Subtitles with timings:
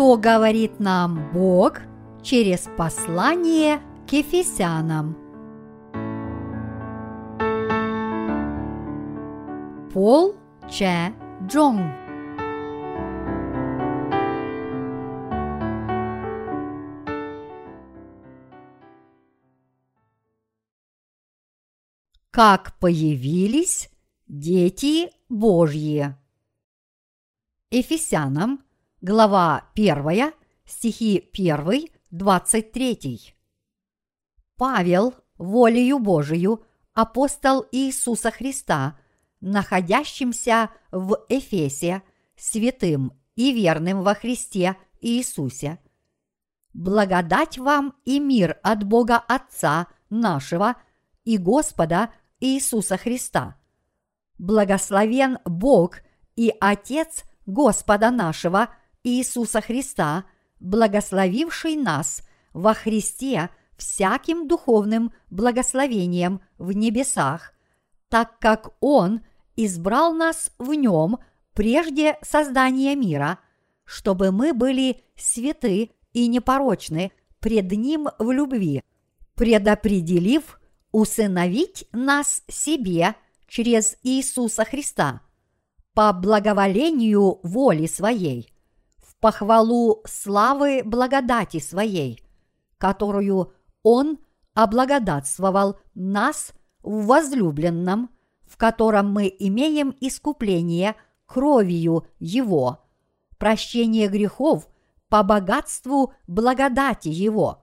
[0.00, 1.80] что говорит нам Бог
[2.22, 5.14] через послание к Ефесянам.
[9.92, 10.36] Пол
[10.70, 11.12] Че
[11.46, 11.82] Джонг
[22.30, 23.90] Как появились
[24.26, 26.16] дети Божьи.
[27.70, 28.64] Ефесянам,
[29.00, 30.32] глава 1,
[30.64, 33.34] стихи 1, 23.
[34.56, 38.98] Павел, волею Божию, апостол Иисуса Христа,
[39.40, 42.02] находящимся в Эфесе,
[42.36, 45.78] святым и верным во Христе Иисусе.
[46.72, 50.76] Благодать вам и мир от Бога Отца нашего–
[51.24, 53.56] и Господа Иисуса Христа.
[54.38, 55.98] Благословен Бог
[56.36, 58.70] и Отец Господа нашего
[59.04, 60.24] Иисуса Христа,
[60.58, 67.54] благословивший нас во Христе всяким духовным благословением в небесах,
[68.08, 69.22] так как Он
[69.56, 71.18] избрал нас в нем
[71.54, 73.38] прежде создания мира,
[73.84, 78.82] чтобы мы были святы и непорочны пред Ним в любви,
[79.34, 80.60] предопределив
[80.92, 83.14] усыновить нас себе
[83.46, 85.22] через Иисуса Христа
[85.94, 88.52] по благоволению воли своей,
[89.20, 92.22] похвалу славы благодати своей,
[92.78, 94.18] которую Он
[94.54, 98.10] облагодатствовал нас в возлюбленном,
[98.46, 102.84] в котором мы имеем искупление кровью Его,
[103.38, 104.68] прощение грехов
[105.08, 107.62] по богатству благодати Его,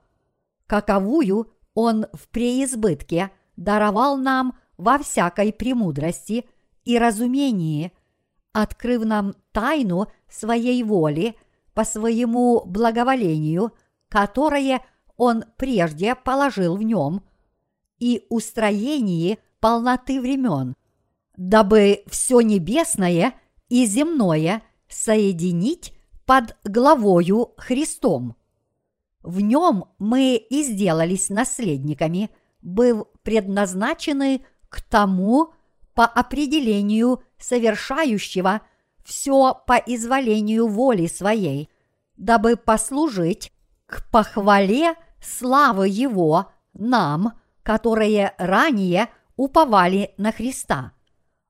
[0.68, 6.46] каковую он в преизбытке даровал нам во всякой премудрости
[6.86, 7.92] и разумении,
[8.52, 11.36] открыв нам тайну своей воли
[11.78, 13.72] по своему благоволению,
[14.10, 14.84] которое
[15.16, 17.22] Он прежде положил в нем,
[18.00, 20.74] и устроении полноты времен,
[21.38, 23.36] дабы все небесное
[23.70, 25.94] и земное соединить
[26.26, 28.36] под главою Христом–
[29.22, 32.32] в нем мы и сделались наследниками,
[32.64, 35.54] быв предназначены к тому
[35.94, 38.62] по определению совершающего
[39.08, 41.70] все по изволению воли своей,
[42.18, 43.52] дабы послужить
[43.86, 50.92] к похвале славы Его нам, которые ранее уповали на Христа.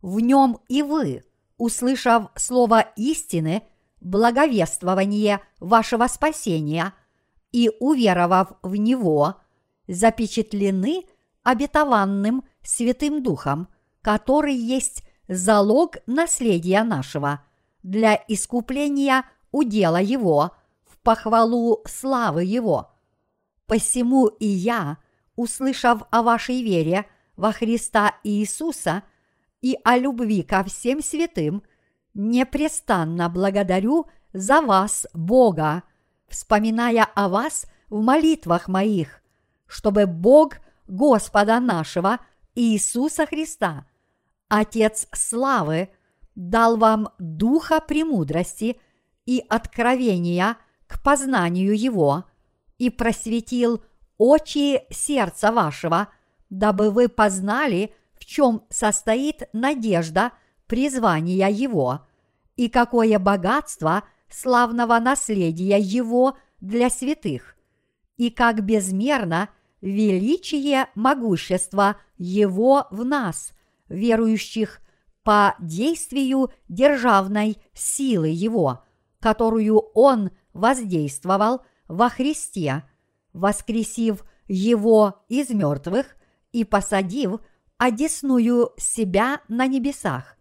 [0.02, 1.24] В нем и вы,
[1.58, 3.64] услышав слово истины,
[4.00, 6.94] благовествование вашего спасения–
[7.52, 9.36] и, уверовав в Него,
[9.88, 11.06] запечатлены
[11.44, 13.70] обетованным Святым Духом,
[14.02, 17.42] который есть залог наследия нашего
[17.88, 20.52] для искупления удела Его
[20.84, 22.92] в похвалу славы Его.
[23.66, 24.98] Посему и я,
[25.38, 27.06] услышав о вашей вере
[27.38, 29.04] во Христа Иисуса
[29.62, 31.64] и о любви ко всем святым,
[32.14, 35.84] непрестанно благодарю за вас Бога,
[36.28, 39.22] вспоминая о вас в молитвах моих,
[39.66, 40.56] чтобы Бог
[40.88, 42.20] Господа нашего
[42.54, 43.86] Иисуса Христа,
[44.50, 45.90] Отец славы,
[46.38, 48.80] дал вам духа премудрости
[49.26, 50.56] и откровения
[50.88, 52.24] к познанию Его
[52.78, 53.84] и просветил
[54.18, 56.08] очи сердца вашего,
[56.50, 60.32] дабы вы познали, в чем состоит надежда
[60.68, 62.08] призвания Его
[62.56, 67.56] и какое богатство– славного наследия Его для святых,
[68.18, 69.50] и как безмерно
[69.82, 73.54] величие могущества Его в нас,
[73.90, 74.80] верующих
[75.28, 78.86] по действию державной силы Его,
[79.20, 82.84] которую Он воздействовал во Христе,
[83.34, 86.16] воскресив Его из мертвых
[86.54, 87.42] и посадив
[87.78, 90.38] одесную себя на небесах,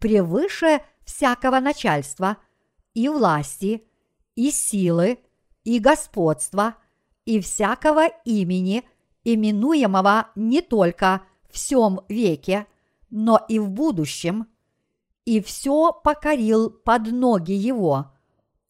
[0.00, 2.38] превыше всякого начальства–
[2.94, 3.84] и власти,
[4.34, 5.20] и силы,
[5.62, 6.74] и господства,
[7.24, 8.82] и всякого имени,
[9.22, 12.66] именуемого не только в всем веке,
[13.10, 14.46] но и в будущем,
[15.24, 18.12] и все покорил под ноги его,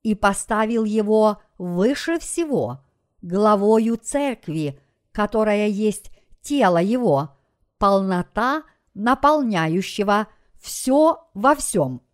[0.03, 2.81] и поставил его выше всего,
[3.23, 4.81] главою церкви,
[5.13, 7.37] которая есть тело его,
[7.79, 8.65] полнота
[8.95, 12.03] наполняющего все во всем–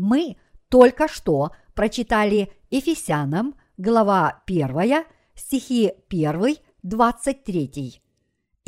[0.00, 0.38] мы
[0.70, 5.04] только что прочитали Ефесянам, глава 1,
[5.34, 8.02] стихи 1, 23.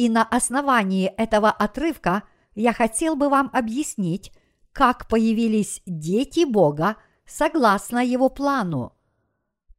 [0.02, 2.25] И на основании этого отрывка
[2.56, 4.32] я хотел бы вам объяснить,
[4.72, 8.94] как появились дети Бога согласно его плану.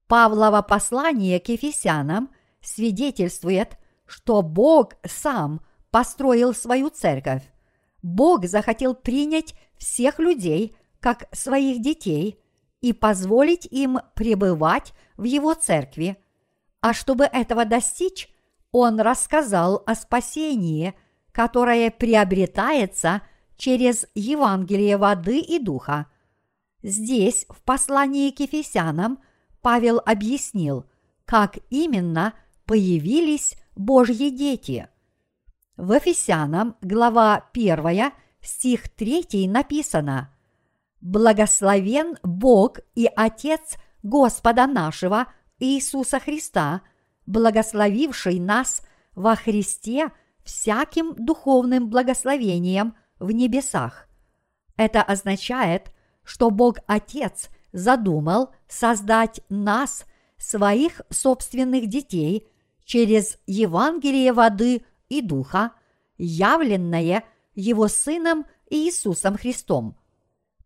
[0.08, 2.30] Павлово послание к Ефесянам
[2.62, 5.60] свидетельствует, что Бог сам
[5.92, 7.44] построил свою церковь.
[8.02, 12.40] Бог захотел принять всех людей как своих детей
[12.80, 16.16] и позволить им пребывать в Его церкви.
[16.80, 18.32] А чтобы этого достичь,
[18.74, 20.96] Он рассказал о спасении,
[21.31, 23.22] которое приобретается
[23.56, 26.08] через Евангелие воды и духа.
[26.81, 29.20] Здесь, в послании к Ефесянам,
[29.62, 30.86] Павел объяснил,
[31.25, 32.34] как именно
[32.66, 34.90] появились Божьи дети.
[35.78, 38.12] В Ефесянам, глава 1,
[38.42, 40.34] стих 3 написано
[41.00, 45.28] «Благословен Бог и Отец Господа нашего
[45.60, 46.81] Иисуса Христа,
[47.25, 48.81] благословивший нас
[49.16, 50.12] во Христе
[50.44, 54.08] всяким духовным благословением в небесах».
[54.75, 55.92] Это означает,
[56.24, 60.06] что Бог Отец задумал создать нас,
[60.38, 62.48] своих собственных детей,
[62.84, 65.72] через Евангелие воды и духа,
[66.18, 67.24] явленное
[67.56, 69.98] Его Сыном Иисусом Христом.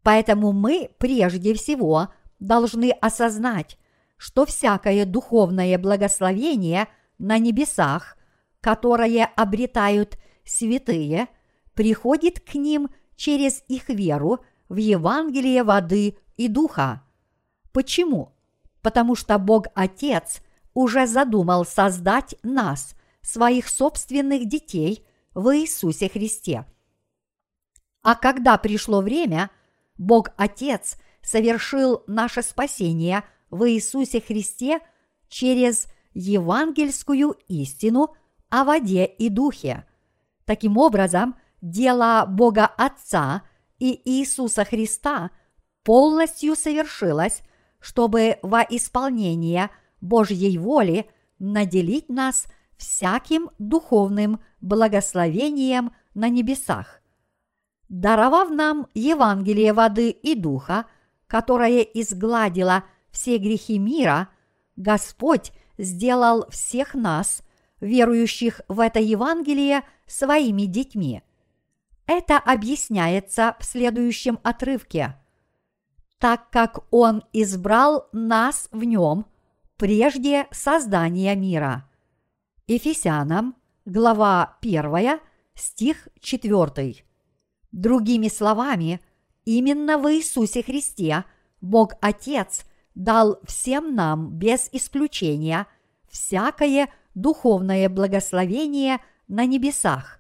[0.01, 3.77] Поэтому мы прежде всего должны осознать,
[4.17, 6.87] что всякое духовное благословение
[7.17, 8.17] на небесах,
[8.61, 11.27] которое обретают святые,
[11.73, 17.03] приходит к ним через их веру в Евангелие воды и духа.
[17.71, 18.33] Почему?
[18.81, 20.41] Потому что Бог Отец
[20.73, 26.65] уже задумал создать нас, своих собственных детей, в Иисусе Христе.
[28.01, 29.51] А когда пришло время,
[29.97, 34.79] Бог Отец совершил наше спасение в Иисусе Христе
[35.27, 38.15] через евангельскую истину
[38.49, 39.85] о воде и духе.
[40.45, 43.43] Таким образом, дело Бога Отца
[43.79, 45.31] и Иисуса Христа
[45.83, 47.41] полностью совершилось,
[47.79, 49.69] чтобы во исполнение
[50.01, 51.09] Божьей воли
[51.39, 52.45] наделить нас
[52.77, 57.01] всяким духовным благословением на небесах.
[57.89, 60.85] Даровав нам Евангелие воды и духа,
[61.27, 64.29] которое изгладило все грехи мира,
[64.75, 67.41] Господь сделал всех нас,
[67.79, 71.21] верующих в это Евангелие, своими детьми.
[72.05, 75.17] Это объясняется в следующем отрывке.
[76.19, 79.25] Так как Он избрал нас в нем
[79.75, 81.87] прежде создания мира.
[82.65, 83.55] Ефесянам,
[83.85, 85.19] глава 1,
[85.53, 87.05] стих 4.
[87.71, 88.99] Другими словами,
[89.45, 91.25] именно в Иисусе Христе
[91.61, 92.65] Бог Отец
[92.97, 95.67] дал всем нам без исключения
[96.09, 100.19] всякое духовное благословение на небесах,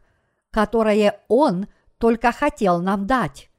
[0.51, 3.49] которое Он только хотел нам дать.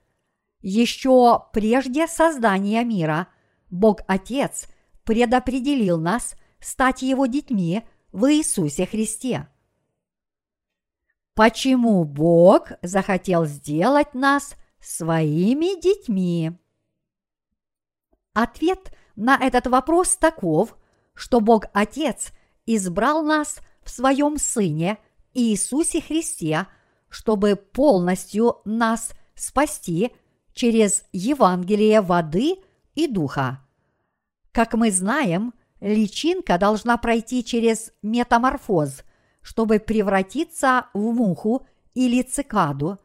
[0.61, 3.27] Еще прежде создания мира
[3.71, 4.69] Бог Отец
[5.03, 7.83] предопределил нас стать Его детьми
[8.13, 9.49] в Иисусе Христе.
[11.35, 16.53] Почему Бог захотел сделать нас своими детьми?
[18.33, 20.77] Ответ на этот вопрос таков,
[21.15, 22.33] что Бог Отец
[22.65, 24.99] избрал нас в своем Сыне
[25.35, 26.67] Иисусе Христе–
[27.09, 30.13] чтобы полностью нас спасти
[30.53, 32.57] через Евангелие воды
[32.95, 33.65] и духа.
[34.53, 39.05] Как мы знаем, личинка должна пройти через метаморфоз,
[39.41, 42.99] чтобы превратиться в муху или цикаду,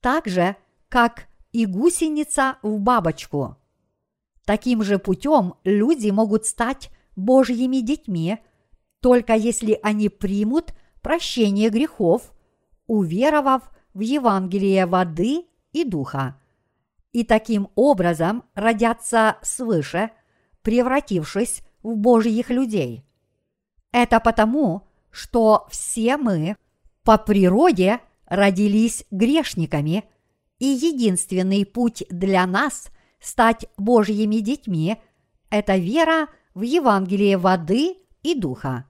[0.00, 0.56] так же,
[0.88, 3.56] как и гусеница в бабочку.
[4.44, 8.38] Таким же путем люди могут стать Божьими детьми,
[9.00, 12.34] только если они примут прощение грехов
[12.86, 16.40] уверовав в Евангелие воды и духа,
[17.12, 20.10] и таким образом родятся свыше,
[20.62, 23.04] превратившись в Божьих людей.
[23.92, 26.56] Это потому, что все мы
[27.04, 30.04] по природе родились грешниками,
[30.58, 32.88] и единственный путь для нас
[33.24, 34.98] стать Божьими детьми–
[35.50, 38.88] это вера в Евангелие воды и духа.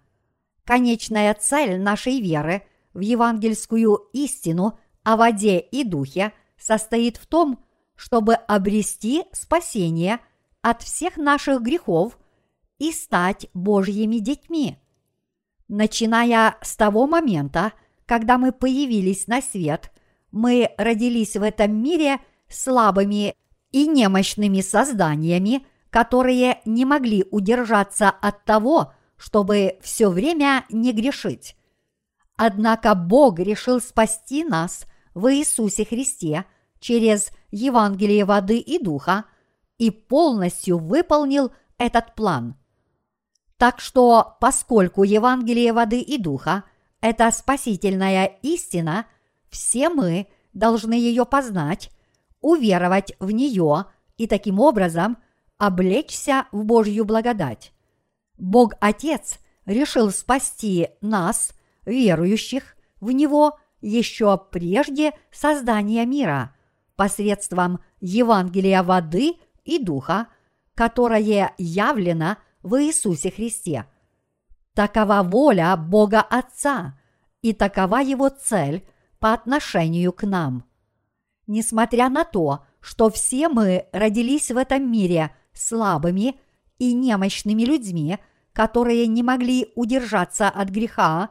[0.65, 2.63] Конечная цель нашей веры–
[2.95, 7.63] в евангельскую истину о воде и духе состоит в том,
[7.97, 10.21] чтобы обрести спасение
[10.63, 12.19] от всех наших грехов
[12.79, 14.79] и стать Божьими детьми.
[15.69, 17.73] Начиная с того момента,
[18.07, 19.93] когда мы появились на свет,
[20.31, 23.35] мы родились в этом мире слабыми
[23.75, 31.57] и немощными созданиями, которые не могли удержаться от того, чтобы все время не грешить.
[32.37, 36.45] Однако Бог решил спасти нас в Иисусе Христе
[36.79, 39.25] через Евангелие воды и духа,
[39.77, 42.55] и полностью выполнил этот план.
[43.57, 46.63] Так что, поскольку Евангелие воды и духа–
[47.01, 49.07] это спасительная истина,
[49.51, 51.91] все мы должны ее познать,
[52.45, 53.87] уверовать в нее
[54.17, 55.17] и таким образом
[55.59, 57.73] облечься в Божью благодать.
[58.37, 61.55] Бог Отец решил спасти нас,
[61.87, 66.55] верующих в Него, еще прежде создания мира,
[66.97, 69.35] посредством Евангелия воды
[69.65, 70.29] и духа,
[70.75, 73.87] которое явлено в Иисусе Христе.
[74.75, 76.99] Такова воля Бога Отца,
[77.43, 78.87] и такова Его цель
[79.19, 80.65] по отношению к нам.
[81.47, 86.39] Несмотря на то, что все мы родились в этом мире слабыми
[86.79, 88.19] и немощными людьми,
[88.53, 91.31] которые не могли удержаться от греха,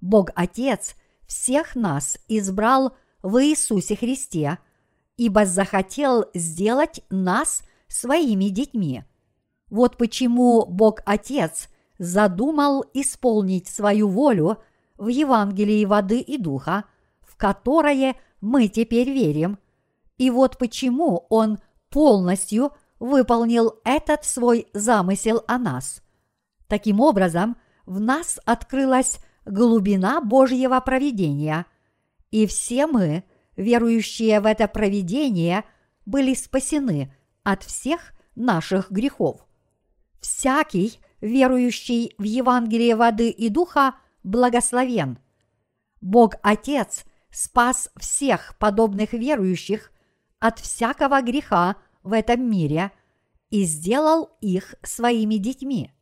[0.00, 0.94] Бог Отец
[1.26, 4.58] всех нас избрал в Иисусе Христе,
[5.16, 9.04] ибо захотел сделать нас своими детьми.
[9.68, 14.58] Вот почему Бог Отец задумал исполнить свою волю
[14.96, 16.84] в Евангелии воды и духа,
[17.20, 19.58] в которое мы теперь верим.
[20.18, 26.02] И вот почему Он полностью выполнил этот свой замысел о нас.
[26.68, 27.56] Таким образом,
[27.86, 31.66] в нас открылась глубина Божьего провидения,
[32.30, 33.24] и все мы,
[33.56, 35.64] верующие в это провидение,
[36.06, 39.44] были спасены от всех наших грехов.
[40.20, 45.18] Всякий, верующий в Евангелие воды и духа, благословен.
[46.00, 49.92] Бог Отец спас всех подобных верующих
[50.38, 52.92] от всякого греха в этом мире
[53.50, 55.92] и сделал их своими детьми.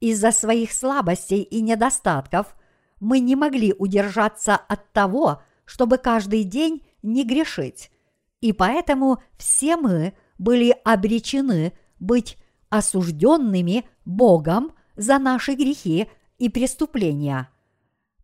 [0.00, 2.56] Из-за своих слабостей и недостатков
[3.00, 7.90] мы не могли удержаться от того, чтобы каждый день не грешить,
[8.40, 12.38] и поэтому все мы были обречены быть
[12.70, 17.50] осужденными Богом за наши грехи и преступления.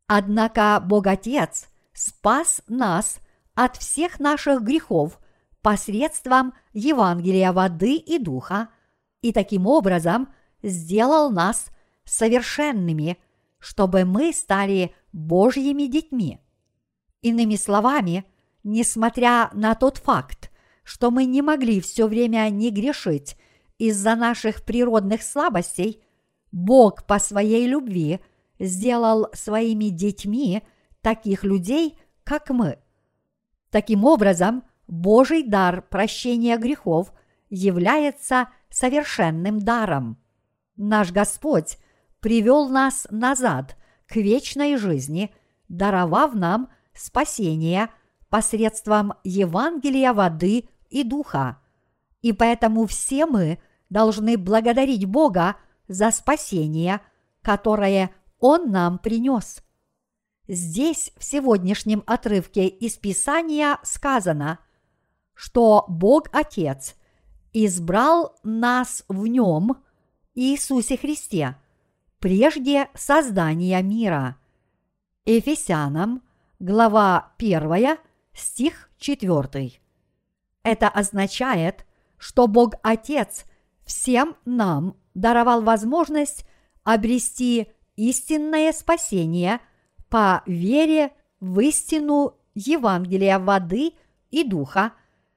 [0.06, 3.18] Однако Бог Отец спас нас
[3.54, 5.18] от всех наших грехов
[5.62, 8.68] посредством Евангелия воды и духа,
[9.22, 10.28] и таким образом
[10.62, 11.70] сделал нас
[12.04, 13.18] совершенными,
[13.58, 16.38] чтобы мы стали Божьими детьми.
[17.22, 18.24] Иными словами,
[18.62, 20.50] несмотря на тот факт,
[20.84, 23.36] что мы не могли все время не грешить
[23.78, 26.02] из-за наших природных слабостей,
[26.52, 28.20] Бог по своей любви
[28.58, 30.62] сделал своими детьми
[31.06, 32.80] таких людей, как мы.
[33.70, 37.12] Таким образом, Божий дар прощения грехов
[37.48, 40.18] является совершенным даром.
[40.74, 41.78] Наш Господь
[42.18, 43.76] привел нас назад
[44.08, 45.32] к вечной жизни,
[45.68, 47.90] даровав нам спасение
[48.28, 51.60] посредством Евангелия воды и духа.
[52.20, 53.60] И поэтому все мы
[53.90, 55.54] должны благодарить Бога
[55.86, 57.00] за спасение,
[57.42, 58.10] которое
[58.40, 59.62] Он нам принес.
[60.48, 64.60] Здесь в сегодняшнем отрывке из Писания сказано,
[65.34, 66.94] что Бог Отец
[67.52, 69.82] избрал нас в Нем,
[70.34, 71.56] Иисусе Христе,
[72.20, 74.36] прежде создания мира.
[75.24, 76.22] Ефесянам,
[76.60, 77.98] глава 1,
[78.32, 79.72] стих 4.
[80.62, 81.86] Это означает,
[82.18, 83.46] что Бог Отец
[83.84, 86.46] всем нам даровал возможность
[86.84, 89.60] обрести истинное спасение
[90.08, 93.92] по вере в истину Евангелия воды
[94.30, 94.92] и духа,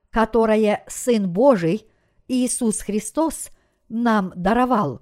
[0.09, 1.87] которое Сын Божий
[2.27, 3.49] Иисус Христос
[3.89, 5.01] нам даровал.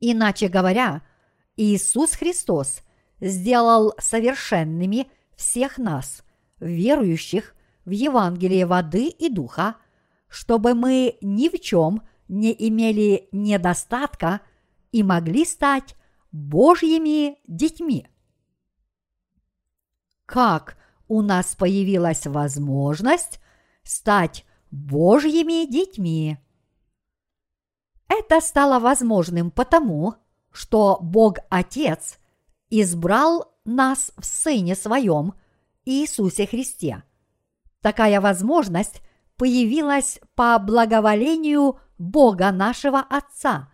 [0.00, 1.02] Иначе говоря,
[1.56, 2.82] Иисус Христос
[3.20, 6.22] сделал совершенными всех нас,
[6.60, 9.76] верующих в Евангелие воды и духа,
[10.28, 14.40] чтобы мы ни в чем не имели недостатка
[14.92, 15.94] и могли стать
[16.32, 18.06] Божьими детьми.
[20.26, 20.76] Как
[21.08, 23.40] у нас появилась возможность
[23.84, 26.38] стать Божьими детьми?
[28.08, 30.16] Это стало возможным потому,
[30.50, 32.18] что Бог Отец
[32.70, 35.34] избрал нас в Сыне Своем
[35.84, 37.04] Иисусе Христе.
[37.80, 39.02] Такая возможность
[39.36, 43.70] появилась по благоволению Бога нашего Отца.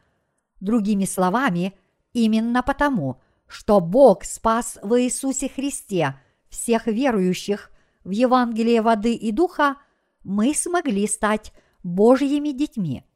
[0.61, 1.78] Другими словами,
[2.12, 6.18] именно потому, что Бог спас в Иисусе Христе
[6.52, 7.73] всех верующих
[8.04, 9.78] в Евангелие воды и духа,
[10.23, 13.04] мы смогли стать Божьими детьми–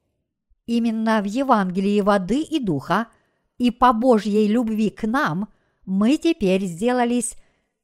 [0.67, 3.07] Именно в Евангелии воды и духа
[3.57, 5.49] и по Божьей любви к нам
[5.87, 7.37] мы теперь сделались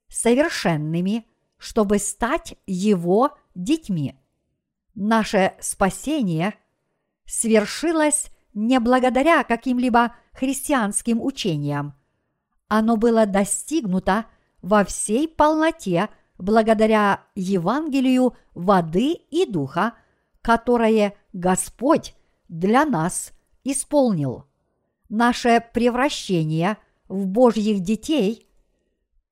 [0.09, 1.27] совершенными,
[1.59, 4.17] чтобы стать Его детьми.
[4.95, 6.55] Наше спасение
[7.25, 11.95] свершилось не благодаря каким-либо христианским учениям.
[12.67, 14.27] Оно было достигнуто
[14.63, 19.95] во всей полноте благодаря Евангелию воды и духа,
[20.41, 22.15] которое Господь
[22.49, 23.33] для нас
[23.65, 24.47] исполнил.
[25.09, 26.79] Наше превращение
[27.09, 28.49] в Божьих детей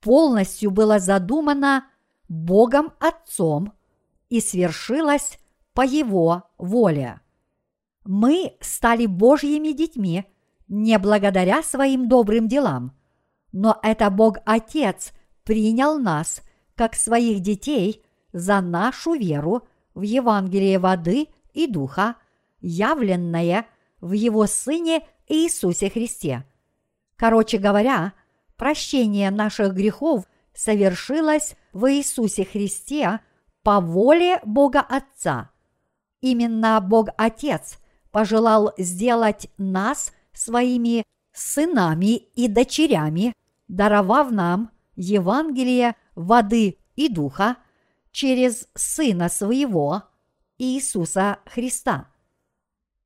[0.01, 1.87] полностью было задумано
[2.29, 3.73] Богом Отцом
[4.29, 5.39] и свершилось
[5.73, 7.21] по Его воле.
[8.05, 10.27] Мы стали Божьими детьми
[10.69, 12.97] не благодаря своим добрым делам,
[13.53, 15.13] но это Бог Отец
[15.45, 16.43] принял нас
[16.75, 22.17] как своих детей за нашу веру в Евангелие воды и духа,
[22.61, 23.67] явленное
[24.01, 26.45] в Его Сыне Иисусе Христе.
[27.17, 28.15] Короче говоря,
[28.57, 33.21] прощение наших грехов совершилось в Иисусе Христе
[33.63, 35.51] по воле Бога Отца.
[36.21, 37.79] Именно Бог Отец
[38.11, 43.35] пожелал сделать нас своими сынами и дочерями,
[43.69, 47.57] даровав нам Евангелие воды и духа
[48.13, 50.03] через Сына Своего,
[50.59, 52.09] Иисуса Христа.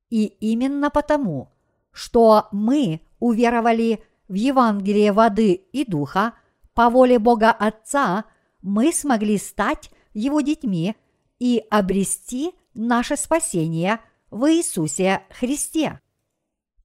[0.09, 1.51] И именно потому,
[1.91, 6.33] что мы уверовали в Евангелие воды и духа
[6.73, 8.25] по воле Бога Отца,
[8.61, 10.95] мы смогли стать Его детьми
[11.39, 16.01] и обрести наше спасение в Иисусе Христе.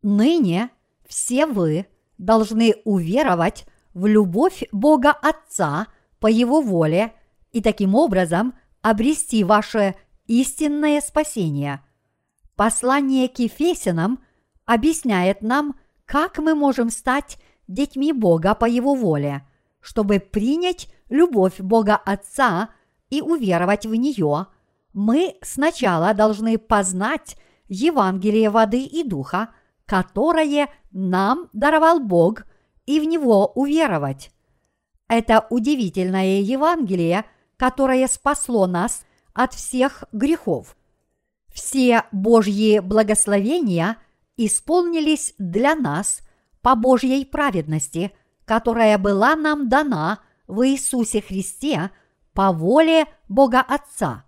[0.03, 0.71] Ныне
[1.07, 1.87] все вы
[2.17, 5.87] должны уверовать в любовь Бога Отца
[6.19, 7.13] по Его воле
[7.53, 9.95] и таким образом обрести ваше
[10.27, 11.83] истинное спасение.
[12.57, 14.23] Послание к Ефесянам
[14.65, 19.47] объясняет нам, как мы можем стать детьми Бога по Его воле,
[19.81, 22.71] чтобы принять любовь Бога Отца
[23.09, 24.47] и уверовать в нее,
[24.93, 27.37] мы сначала должны познать
[27.69, 29.51] Евангелие воды и духа,
[29.87, 32.45] которое нам даровал Бог,
[32.87, 34.31] и в него уверовать.
[35.09, 37.25] Это удивительное Евангелие,
[37.57, 40.77] которое спасло нас от всех грехов.
[41.53, 43.97] Все Божьи благословения
[44.37, 46.21] исполнились для нас
[46.63, 48.13] по Божьей праведности,
[48.45, 51.91] которая была нам дана в Иисусе Христе
[52.33, 54.25] по воле Бога Отца.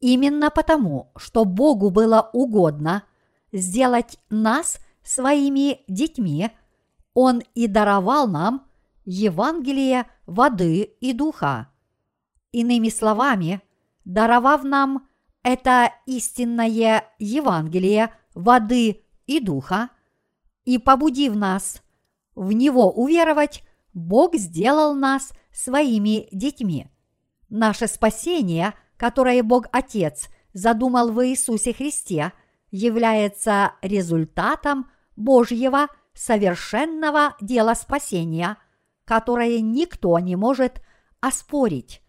[0.00, 3.04] Именно потому, что Богу было угодно
[3.52, 6.50] сделать нас своими детьми,
[7.14, 8.66] Он и даровал нам
[9.04, 11.68] Евангелие воды и духа.
[12.52, 13.60] Иными словами,
[14.04, 15.08] даровав нам
[15.42, 19.90] это истинное Евангелие воды и духа,
[20.64, 21.82] и побудив нас
[22.34, 26.88] в него уверовать, Бог сделал нас своими детьми.
[27.48, 32.32] Наше спасение, которое Бог Отец задумал в Иисусе Христе,
[32.70, 38.56] является результатом Божьего совершенного дела спасения,
[39.04, 40.82] которое никто не может
[41.20, 42.02] оспорить.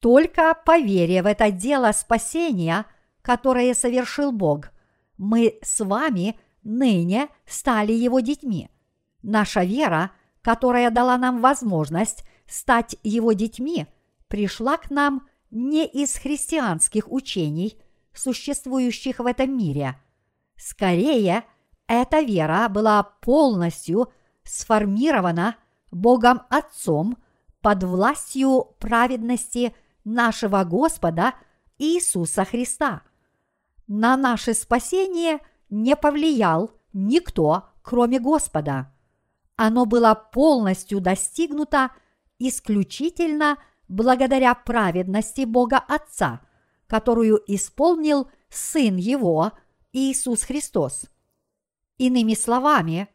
[0.00, 2.86] Только по вере в это дело спасения,
[3.22, 4.70] которое совершил Бог,
[5.18, 8.70] мы с вами ныне стали Его детьми.
[9.22, 13.86] Наша вера, которая дала нам возможность стать Его детьми,
[14.28, 17.76] пришла к нам не из христианских учений,
[18.14, 20.00] существующих в этом мире.
[20.56, 21.44] Скорее,
[21.94, 24.12] эта вера была полностью
[24.44, 25.56] сформирована
[25.90, 27.18] Богом Отцом
[27.60, 29.74] под властью праведности–
[30.04, 31.34] нашего Господа
[31.78, 33.02] Иисуса Христа.
[33.86, 38.92] На наше спасение не повлиял никто, кроме Господа.
[39.56, 41.90] Оно было полностью достигнуто
[42.38, 46.40] исключительно благодаря праведности Бога Отца,
[46.86, 49.52] которую исполнил Сын Его,
[49.92, 51.04] Иисус Христос.
[52.00, 53.08] Иными словами,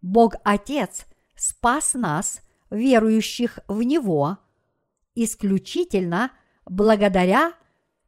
[0.00, 1.04] Бог Отец
[1.36, 4.38] спас нас, верующих в Него–
[5.14, 6.32] исключительно
[6.64, 7.52] благодаря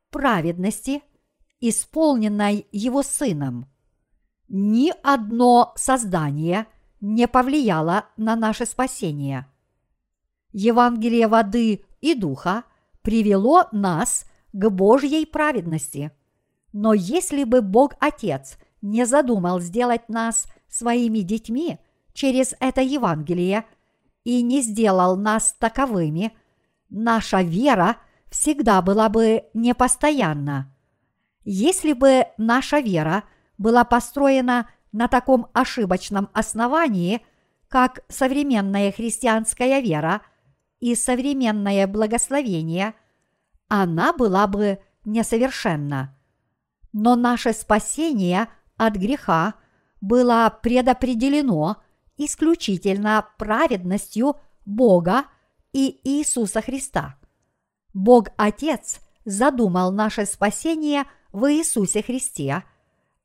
[0.09, 1.03] праведности,
[1.61, 3.67] исполненной Его Сыном.
[4.49, 6.67] Ни одно создание
[7.03, 9.47] не повлияло на наше спасение.
[10.53, 12.65] Евангелие воды и духа
[13.03, 16.11] привело нас к Божьей праведности.
[16.73, 21.79] Но если бы Бог Отец не задумал сделать нас своими детьми
[22.13, 23.65] через это Евангелие
[24.25, 26.37] и не сделал нас таковыми–
[26.93, 27.97] наша вера
[28.31, 30.73] всегда была бы непостоянна.
[31.45, 33.25] Если бы наша вера
[33.59, 37.25] была построена на таком ошибочном основании,
[37.69, 40.21] как современная христианская вера
[40.79, 42.95] и современное благословение,
[43.69, 46.17] она была бы несовершенна.
[46.93, 48.49] Но наше спасение
[48.87, 49.55] от греха
[50.01, 51.77] было предопределено
[52.17, 55.25] исключительно праведностью Бога
[55.73, 57.17] и Иисуса Христа.
[57.95, 62.65] Бог Отец задумал наше спасение в Иисусе Христе,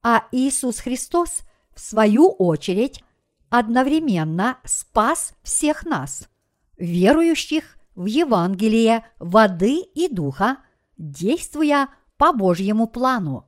[0.04, 1.42] а Иисус Христос,
[1.74, 3.04] в свою очередь,
[3.50, 6.30] одновременно спас всех нас,
[6.78, 10.58] верующих в Евангелие воды и духа,
[10.98, 13.47] действуя по Божьему плану.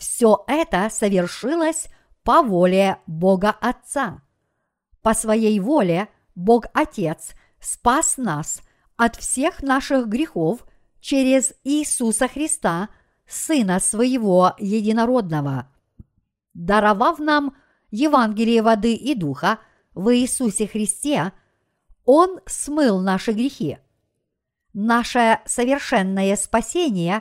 [0.00, 1.88] Все это совершилось
[2.24, 4.22] по воле Бога Отца.
[5.02, 8.62] По своей воле Бог Отец спас нас
[8.96, 10.66] от всех наших грехов
[11.00, 12.88] через Иисуса Христа,
[13.28, 15.70] Сына Своего Единородного,
[16.54, 17.54] даровав нам
[17.90, 19.58] Евангелие воды и духа
[19.92, 21.32] в Иисусе Христе,
[22.06, 23.76] Он смыл наши грехи.
[24.72, 27.20] Наше совершенное спасение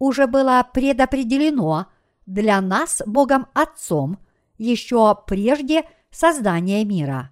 [0.00, 1.86] уже было предопределено
[2.28, 4.18] для нас Богом Отцом
[4.58, 7.30] еще прежде создания мира.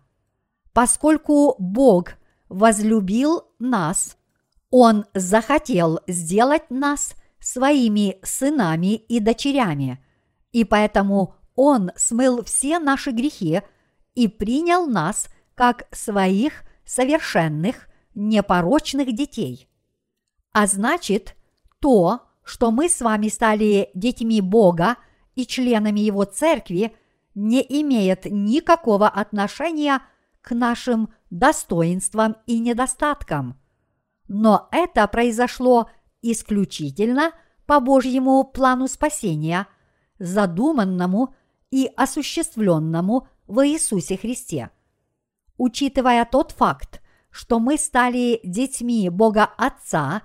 [0.73, 2.13] Поскольку Бог
[2.49, 4.17] возлюбил нас,
[4.71, 10.03] Он захотел сделать нас своими сынами и дочерями,
[10.51, 13.63] и поэтому он смыл все наши грехи
[14.15, 19.69] и принял нас как своих совершенных, непорочных детей.
[20.53, 21.37] А значит,
[21.81, 24.97] то, что мы с вами стали детьми Бога
[25.35, 26.97] и членами Его церкви,
[27.35, 30.01] не имеет никакого отношения
[30.41, 33.61] к нашим достоинствам и недостаткам.
[34.29, 35.91] Но это произошло
[36.23, 37.33] исключительно
[37.67, 39.67] по Божьему плану спасения,
[40.19, 41.35] задуманному–
[41.71, 44.71] и осуществленному в Иисусе Христе.
[45.57, 50.23] Учитывая тот факт, что мы стали детьми Бога Отца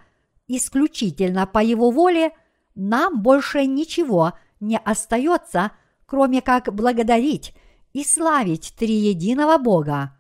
[0.48, 2.32] исключительно по Его воле,
[2.76, 5.72] нам больше ничего не остается,
[6.06, 7.54] кроме как благодарить
[7.94, 10.18] и славить Триединого Бога.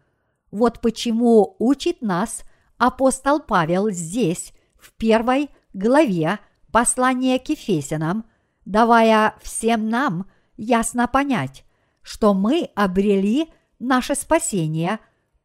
[0.51, 2.43] Вот почему учит нас
[2.77, 6.39] апостол Павел здесь, в первой главе
[6.71, 8.25] послания к Ефесянам,
[8.65, 10.29] давая всем нам–
[10.61, 11.65] ясно понять,
[12.03, 14.99] что мы обрели наше спасение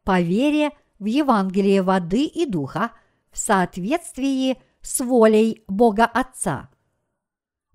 [0.04, 2.92] по вере в Евангелие воды и духа
[3.30, 6.70] в соответствии с волей Бога Отца.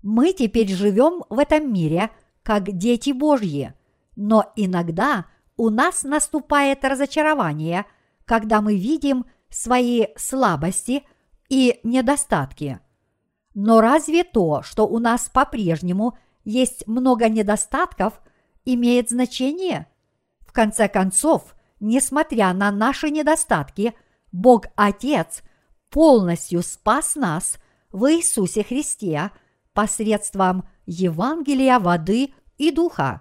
[0.02, 2.10] Мы теперь живем в этом мире
[2.42, 3.74] как дети Божьи,
[4.16, 7.84] но иногда у нас наступает разочарование,
[8.24, 11.04] когда мы видим свои слабости
[11.48, 12.80] и недостатки.
[13.54, 18.20] Но разве то, что у нас по-прежнему– есть много недостатков,
[18.64, 19.86] имеет значение?
[20.40, 23.94] В конце концов, несмотря на наши недостатки,
[24.32, 25.42] Бог Отец
[25.92, 27.58] полностью спас нас
[27.92, 29.30] в Иисусе Христе
[29.74, 33.20] посредством Евангелия воды и духа.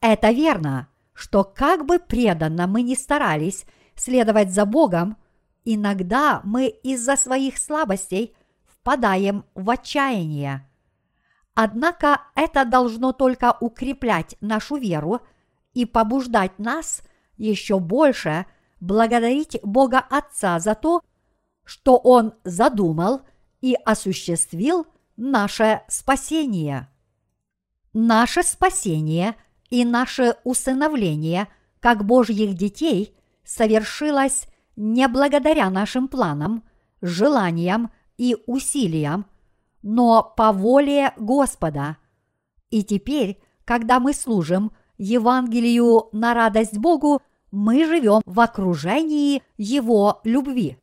[0.00, 3.64] Это верно, что как бы преданно мы ни старались
[3.94, 5.16] следовать за Богом,
[5.64, 8.36] иногда мы из-за своих слабостей
[8.66, 10.68] впадаем в отчаяние.
[11.54, 15.20] Однако это должно только укреплять нашу веру
[15.74, 17.02] и побуждать нас
[17.36, 18.46] еще больше
[18.80, 21.02] благодарить Бога Отца за то,
[21.68, 23.20] что Он задумал
[23.60, 26.88] и осуществил наше спасение.
[27.92, 29.36] Наше спасение
[29.68, 31.48] и наше усыновление
[31.80, 36.64] как Божьих детей совершилось не благодаря нашим планам,
[37.00, 39.26] желаниям и усилиям–
[39.82, 41.96] но по воле Господа.
[42.70, 50.78] И теперь, когда мы служим Евангелию на радость Богу, мы живем в окружении Его любви.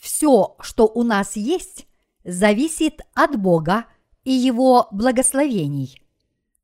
[0.00, 1.86] Все, что у нас есть,
[2.24, 3.84] зависит от Бога
[4.24, 6.02] и Его благословений.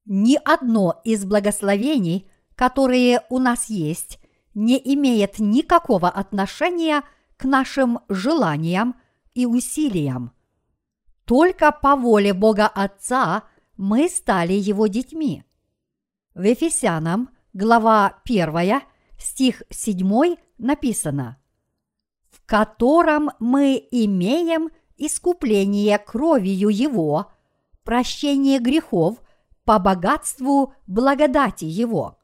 [0.06, 4.18] Ни одно из благословений, которые у нас есть,
[4.54, 7.02] не имеет никакого отношения
[7.36, 8.96] к нашим желаниям
[9.34, 10.32] и усилиям.
[11.26, 13.44] Только по воле Бога Отца
[13.76, 15.44] мы стали Его детьми.
[16.34, 18.80] В Ефесянам, глава 1,
[19.18, 21.45] стих 7 написано «В
[22.46, 27.32] котором мы имеем искупление кровью Его,
[27.84, 29.22] прощение грехов
[29.64, 32.18] по богатству благодати Его».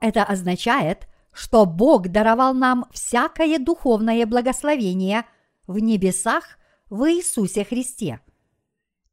[0.00, 5.24] Это означает, что Бог даровал нам всякое духовное благословение
[5.66, 6.58] в небесах
[6.90, 8.20] в Иисусе Христе.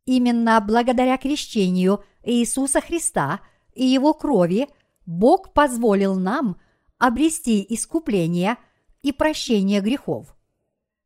[0.05, 3.41] Именно благодаря крещению Иисуса Христа
[3.73, 4.67] и Его крови
[5.05, 6.57] Бог позволил нам
[6.97, 8.57] обрести искупление
[9.05, 10.35] и прощение грехов.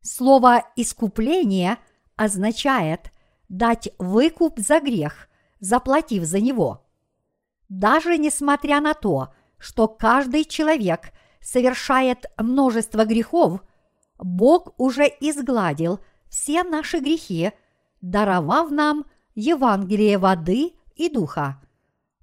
[0.02, 1.78] Слово «искупление»
[2.16, 3.12] означает
[3.50, 5.28] дать выкуп за грех,
[5.60, 6.88] заплатив за него.
[7.68, 13.62] Даже несмотря на то, что каждый человек совершает множество грехов,
[14.18, 17.52] Бог уже изгладил все наши грехи,
[18.00, 21.62] даровав нам Евангелие воды и духа.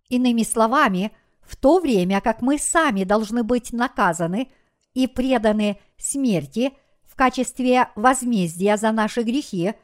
[0.09, 1.13] Иными словами,
[1.43, 4.51] в то время как мы сами должны быть наказаны
[4.97, 6.73] и преданы смерти
[7.05, 9.75] в качестве возмездия за наши грехи,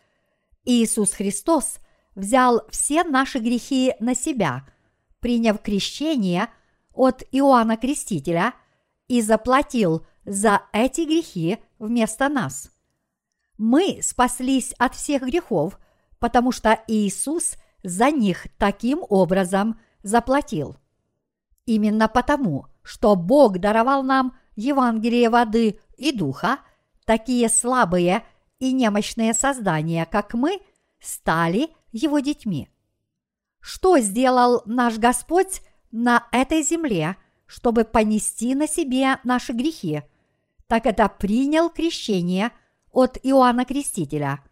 [0.65, 1.81] Иисус Христос
[2.15, 4.67] взял все наши грехи на себя,
[5.21, 6.49] приняв крещение
[6.95, 8.55] от Иоанна Крестителя
[9.07, 12.71] и заплатил за эти грехи вместо нас.
[13.59, 15.79] Мы спаслись от всех грехов,
[16.21, 20.77] потому что Иисус за них таким образом заплатил.
[21.67, 26.59] Именно потому, что Бог даровал нам Евангелие воды и духа,
[27.05, 28.25] такие слабые
[28.59, 30.61] и немощные создания, как мы,
[31.01, 32.69] стали его детьми.
[33.61, 40.03] Что сделал наш Господь на этой земле, чтобы понести на себе наши грехи?
[40.67, 42.51] Так это принял крещение
[42.93, 44.43] от Иоанна Крестителя.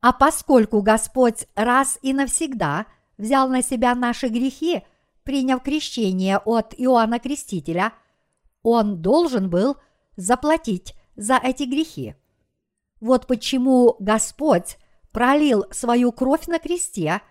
[0.00, 2.86] А поскольку Господь раз и навсегда
[3.18, 4.82] взял на себя наши грехи–
[5.26, 7.92] приняв крещение от Иоанна Крестителя,
[8.66, 9.76] он должен был
[10.16, 12.16] заплатить за эти грехи.
[13.00, 14.78] Вот почему Господь
[15.12, 17.22] пролил свою кровь на кресте,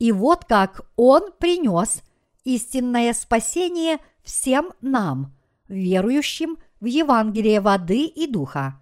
[0.00, 2.02] и вот как Он принес
[2.42, 5.36] истинное спасение всем нам,
[5.68, 8.80] верующим в Евангелие воды и духа.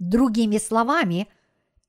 [0.00, 1.28] Другими словами,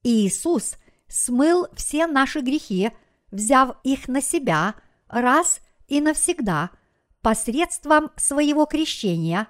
[0.04, 0.76] Иисус
[1.08, 2.91] смыл все наши грехи,
[3.32, 4.76] взяв их на себя–
[5.08, 6.69] раз и навсегда
[7.25, 9.47] посредством своего крещения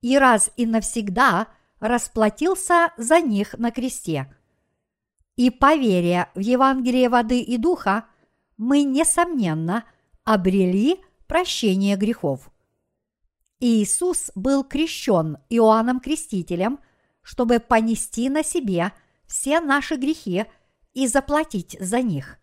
[0.00, 1.48] и раз и навсегда
[1.80, 4.32] расплатился за них на кресте.
[5.34, 8.04] И по вере в Евангелие воды и духа
[8.56, 9.86] мы, несомненно,
[10.22, 12.48] обрели прощение грехов.
[13.58, 16.78] Иисус был крещен Иоанном Крестителем,
[17.22, 18.92] чтобы понести на себе
[19.26, 20.44] все наши грехи
[20.94, 22.40] и заплатить за них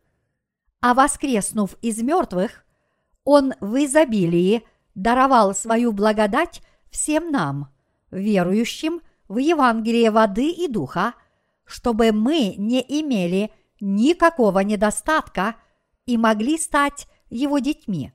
[0.79, 2.63] а воскреснув из мертвых,
[3.29, 4.63] Он в изобилии
[4.95, 7.67] даровал свою благодать всем нам,
[8.09, 11.13] верующим в Евангелие воды и духа,
[11.65, 15.57] чтобы мы не имели никакого недостатка
[16.05, 18.13] и могли стать Его детьми.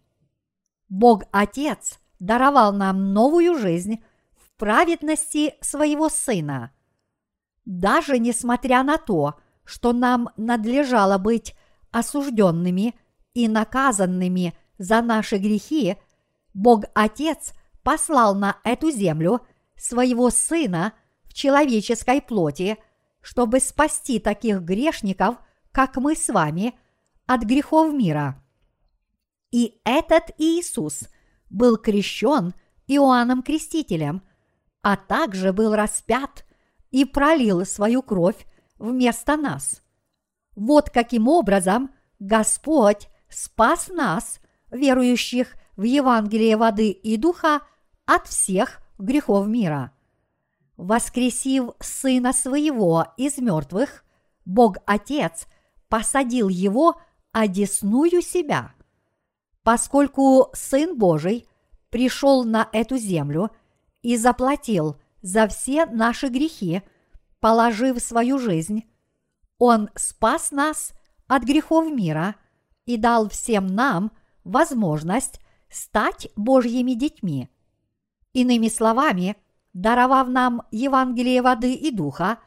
[0.88, 4.02] Бог Отец даровал нам новую жизнь
[4.34, 6.72] в праведности своего Сына.
[7.66, 11.54] Даже несмотря на то, что нам надлежало быть
[11.90, 12.94] осужденными
[13.34, 15.96] и наказанными за наши грехи,
[16.54, 19.40] Бог Отец послал на эту землю
[19.76, 20.92] своего Сына
[21.24, 22.78] в человеческой плоти,
[23.20, 25.36] чтобы спасти таких грешников,
[25.70, 26.74] как мы с вами,
[27.26, 28.42] от грехов мира.
[29.50, 31.08] И этот Иисус
[31.50, 32.54] был крещен
[32.86, 34.22] Иоанном Крестителем,
[34.82, 36.44] а также был распят
[36.90, 38.46] и пролил свою кровь
[38.78, 39.82] вместо нас.
[40.56, 44.40] Вот каким образом Господь спас нас,
[44.72, 47.60] верующих в Евангелие воды и духа,
[48.04, 49.92] от всех грехов мира.
[50.76, 54.04] Воскресив Сына Своего из мертвых,
[54.44, 55.46] Бог Отец
[55.88, 58.74] посадил Его одесную себя.
[59.62, 61.46] Поскольку Сын Божий
[61.90, 63.50] пришел на эту землю
[64.02, 66.82] и заплатил за все наши грехи,
[67.38, 68.84] положив свою жизнь,
[69.58, 70.92] он спас нас
[71.28, 72.34] от грехов мира
[72.84, 74.10] и дал всем нам
[74.44, 77.48] возможность стать Божьими детьми.
[78.32, 79.36] Иными словами,
[79.72, 82.38] даровав нам Евангелие воды и духа,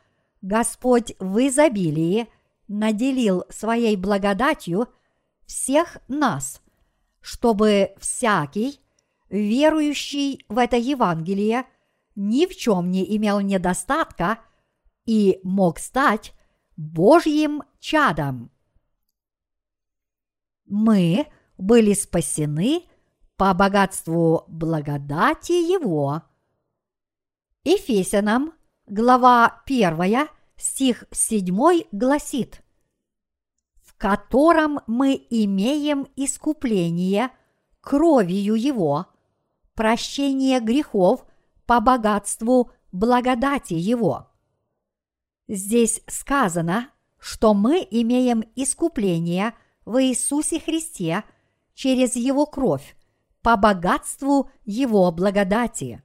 [0.41, 2.27] Господь в изобилии
[2.67, 4.87] наделил своей благодатью
[5.45, 6.61] всех нас,
[7.21, 8.79] чтобы всякий,
[9.29, 11.65] верующий в это Евангелие,
[12.15, 14.39] ни в чем не имел недостатка
[15.05, 16.33] и мог стать
[16.77, 18.51] Божьим чадом.
[20.65, 22.83] Мы были спасены
[23.37, 26.23] по богатству благодати Его.
[27.63, 28.53] Ефесянам,
[28.87, 32.61] глава 1, стих 7 гласит,
[33.81, 37.31] в котором мы имеем искупление
[37.81, 39.07] кровью Его,
[39.73, 41.25] прощение грехов
[41.65, 44.29] по богатству благодати Его.
[45.47, 46.89] Здесь сказано,
[47.19, 51.23] что мы имеем искупление в Иисусе Христе
[51.75, 52.95] через Его кровь
[53.43, 56.01] по богатству Его благодати.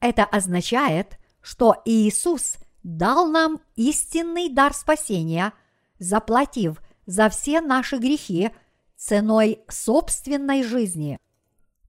[0.00, 5.52] Это означает, что Иисус дал нам истинный дар спасения
[5.98, 8.50] заплатив за все наши грехи
[8.96, 11.18] ценой собственной жизни.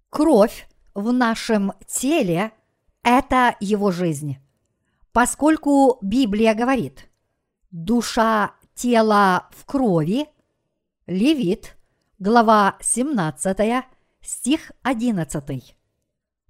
[0.09, 2.51] Кровь в нашем теле–
[3.03, 4.37] это его жизнь.
[5.11, 7.09] Поскольку Библия говорит
[7.71, 10.27] «душа тела в крови»,
[11.05, 11.75] Левит,
[12.19, 13.85] глава 17,
[14.21, 15.75] стих 11,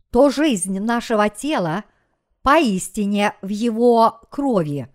[0.10, 1.84] то жизнь нашего тела
[2.42, 4.90] поистине в его крови.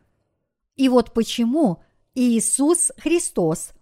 [0.75, 1.83] И вот почему
[2.17, 3.73] Иисус Христос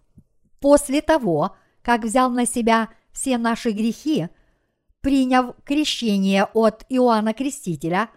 [0.59, 4.29] после того, как взял на себя все наши грехи,
[5.01, 8.09] приняв крещение от Иоанна Крестителя,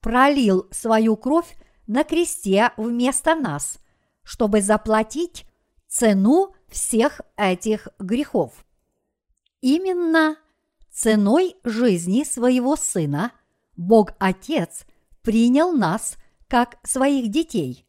[0.00, 3.78] пролил свою кровь на кресте вместо нас,
[4.22, 5.44] чтобы заплатить
[5.86, 8.64] цену всех этих грехов.
[9.60, 10.36] Именно
[10.90, 13.32] ценой жизни своего Сына
[13.76, 14.86] Бог Отец
[15.22, 16.16] принял нас
[16.48, 17.84] как своих детей,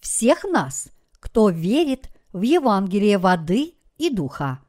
[0.00, 0.88] всех нас,
[1.20, 4.60] кто верит в Евангелие воды и духа.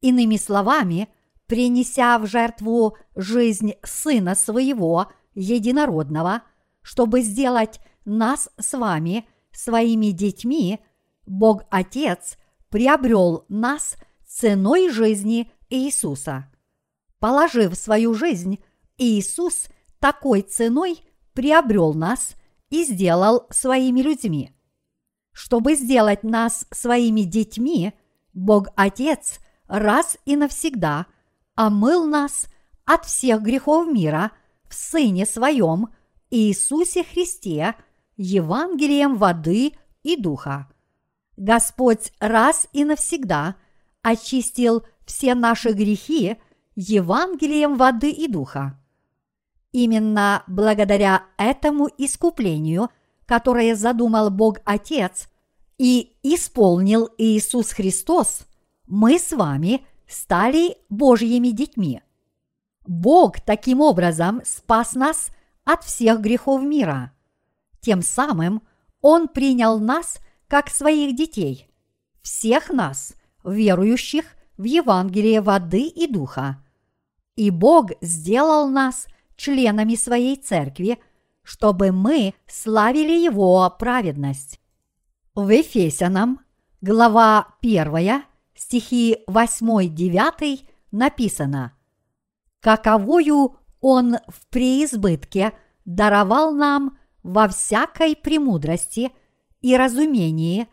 [0.00, 1.08] Иными словами,
[1.46, 6.42] принеся в жертву жизнь Сына Своего Единородного,
[6.82, 10.80] чтобы сделать нас с вами своими детьми,
[11.26, 12.36] Бог Отец
[12.74, 13.94] приобрел нас
[14.26, 16.50] ценой жизни Иисуса.
[17.20, 18.64] Положив свою жизнь,
[18.98, 19.68] Иисус
[20.00, 20.98] такой ценой
[21.34, 22.34] приобрел нас
[22.70, 24.50] и сделал своими людьми.
[25.30, 27.92] Чтобы сделать нас своими детьми,
[28.32, 31.06] Бог Отец раз и навсегда
[31.54, 32.48] омыл нас
[32.86, 34.32] от всех грехов мира
[34.68, 35.94] в Сыне Своем
[36.28, 37.76] Иисусе Христе
[38.16, 40.73] Евангелием воды и духа.
[41.36, 43.56] Господь раз и навсегда
[44.02, 46.36] очистил все наши грехи
[46.76, 48.78] Евангелием воды и духа.
[49.72, 52.90] Именно благодаря этому искуплению–
[53.26, 55.28] которое задумал Бог Отец
[55.78, 58.46] и исполнил Иисус Христос,
[58.86, 62.02] мы с вами стали Божьими детьми.
[62.86, 65.28] Бог таким образом спас нас
[65.64, 67.12] от всех грехов мира.
[67.80, 68.62] Тем самым
[69.00, 70.18] Он принял нас
[70.48, 71.68] как своих детей,
[72.22, 74.24] всех нас, верующих
[74.56, 76.62] в Евангелие воды и духа.
[77.36, 80.98] И Бог сделал нас членами своей церкви–
[81.44, 84.60] чтобы мы славили Его праведность.
[85.34, 86.40] В Ефесянам,
[86.80, 91.72] глава 1, стихи 8-9 написано
[92.60, 95.52] «Каковою Он в преизбытке
[95.84, 99.12] даровал нам во всякой премудрости
[99.64, 100.68] и разумении,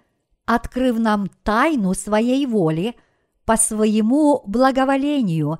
[0.45, 2.97] открыв нам тайну своей воли
[3.45, 5.59] по своему благоволению,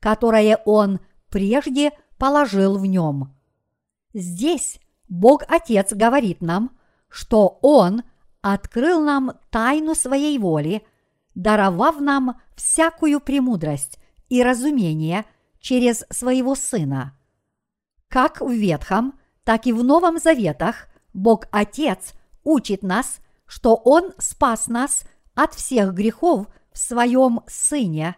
[0.00, 0.98] которое Он
[1.30, 3.36] прежде положил в нем».
[4.14, 6.76] Здесь Бог Отец говорит нам,
[7.08, 8.02] что Он
[8.40, 10.82] открыл нам тайну своей воли,
[11.36, 15.24] даровав нам всякую премудрость и разумение
[15.60, 17.16] через своего Сына.
[18.08, 22.14] Как в Ветхом, так и в Новом Заветах Бог Отец
[22.44, 28.16] учит нас, что Он спас нас от всех грехов в Своем Сыне,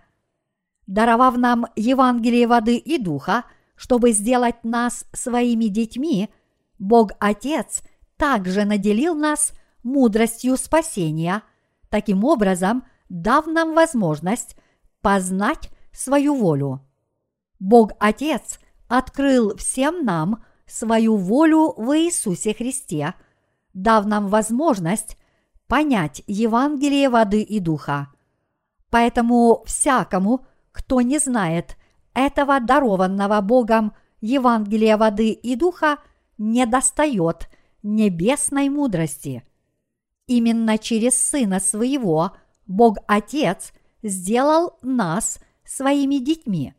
[0.86, 3.44] даровав нам Евангелие воды и духа–
[3.76, 6.30] чтобы сделать нас своими детьми,
[6.78, 7.82] Бог Отец
[8.16, 11.42] также наделил нас мудростью спасения,
[11.88, 14.56] таким образом дав нам возможность
[15.00, 16.80] познать свою волю.
[17.58, 18.58] Бог Отец
[18.88, 23.14] открыл всем нам свою волю в Иисусе Христе,
[23.74, 25.18] дав нам возможность
[25.66, 28.08] понять Евангелие воды и духа.
[28.90, 31.76] Поэтому всякому, кто не знает–
[32.14, 35.98] этого дарованного Богом Евангелия воды и духа
[36.38, 37.48] не достает
[37.82, 39.44] небесной мудрости.
[40.26, 42.32] Именно через Сына Своего
[42.66, 46.74] Бог Отец сделал нас своими детьми.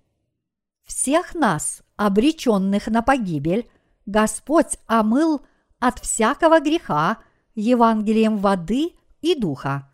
[0.83, 3.69] Всех нас, обреченных на погибель,
[4.05, 5.41] Господь омыл
[5.85, 7.19] от всякого греха
[7.53, 9.87] Евангелием воды и духа.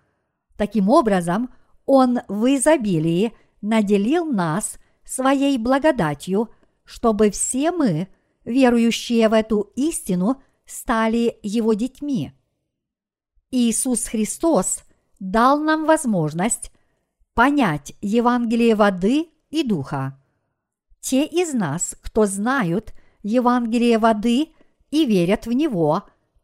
[0.56, 1.54] Таким образом,
[1.86, 6.50] Он в изобилии наделил нас своей благодатью,
[6.86, 8.08] чтобы все мы,
[8.46, 12.32] верующие в эту истину, стали Его детьми.
[13.50, 14.86] Иисус Христос
[15.20, 16.72] дал нам возможность
[17.34, 20.18] понять Евангелие воды и духа.
[21.02, 24.54] Те из нас, кто знают Евангелие воды
[24.92, 26.04] и верят в него,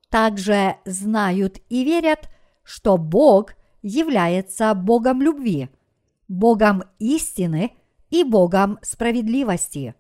[0.10, 2.30] также знают и верят,
[2.64, 5.70] что Бог является Богом любви,
[6.28, 7.74] Богом истины
[8.10, 9.96] и Богом справедливости.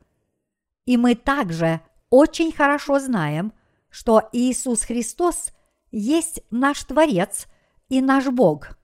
[0.85, 3.53] И мы также очень хорошо знаем,
[3.89, 5.51] что Иисус Христос
[5.91, 7.47] есть наш Творец
[7.89, 8.77] и наш Бог.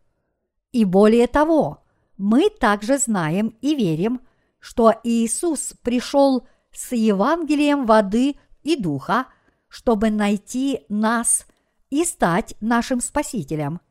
[0.72, 1.84] И более того,
[2.18, 4.22] мы также знаем и верим,
[4.60, 9.28] что Иисус пришел с Евангелием воды и духа,
[9.74, 11.48] чтобы найти нас
[11.90, 13.82] и стать нашим Спасителем.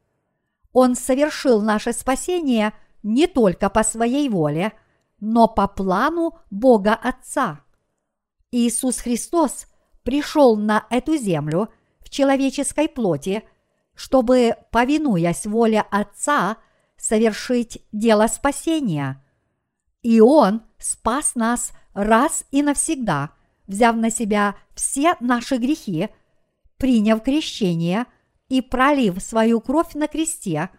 [0.73, 2.73] Он совершил наше спасение
[3.03, 4.75] не только по своей воле,
[5.19, 7.63] но по плану Бога Отца.
[8.53, 9.67] Иисус Христос
[10.05, 11.69] пришел на эту землю
[11.99, 13.43] в человеческой плоти,
[13.97, 16.59] чтобы, повинуясь воле Отца,
[16.97, 19.21] совершить дело спасения.
[20.03, 23.33] И Он спас нас раз и навсегда,
[23.67, 26.09] взяв на себя все наши грехи,
[26.77, 28.07] приняв крещение
[28.49, 30.71] и пролив свою кровь на кресте,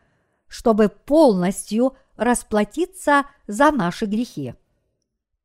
[0.47, 4.53] чтобы полностью расплатиться за наши грехи.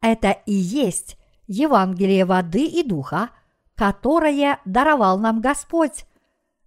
[0.01, 1.17] Это и есть
[1.47, 3.31] Евангелие воды и духа,
[3.75, 6.05] которое даровал нам Господь.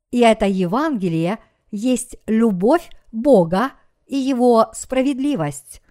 [0.10, 3.72] И это Евангелие есть любовь Бога
[4.08, 5.82] и Его справедливость.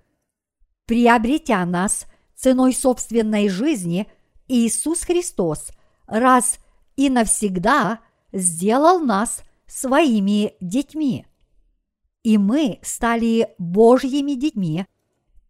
[0.87, 4.09] Приобретя нас ценой собственной жизни,
[4.51, 5.71] Иисус Христос
[6.07, 6.59] раз
[6.97, 8.01] и навсегда
[8.33, 11.25] сделал нас своими детьми.
[12.25, 14.87] И мы стали Божьими детьми,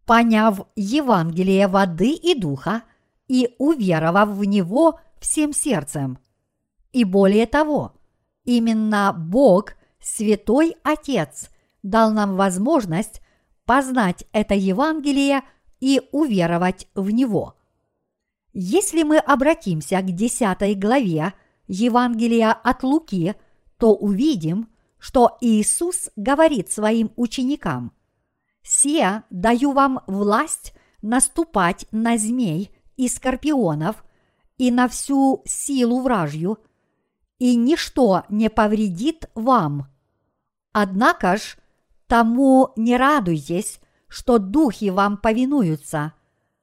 [0.05, 2.83] поняв Евангелие воды и духа
[3.27, 6.19] и уверовав в него всем сердцем.
[6.91, 7.93] И более того,
[8.43, 11.49] именно Бог, Святой Отец,
[11.81, 13.21] дал нам возможность
[13.65, 15.41] познать это Евангелие
[15.79, 17.55] и уверовать в него.
[18.53, 21.33] Если мы обратимся к 10 главе
[21.67, 23.35] Евангелия от Луки,
[23.77, 27.93] то увидим, что Иисус говорит своим ученикам
[28.61, 34.03] «Се даю вам власть наступать на змей и скорпионов
[34.57, 36.59] и на всю силу вражью,
[37.39, 39.87] и ничто не повредит вам.
[40.73, 41.57] Однако ж
[42.05, 46.13] тому не радуйтесь, что духи вам повинуются,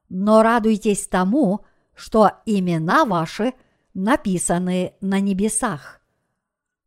[0.07, 1.65] но радуйтесь тому,
[1.99, 3.53] что имена ваши
[3.93, 5.99] написаны на небесах.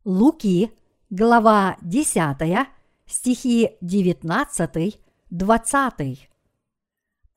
[0.03, 0.71] Луки,
[1.11, 2.67] глава 10,
[3.05, 4.99] стихи 19,
[5.29, 6.29] 20.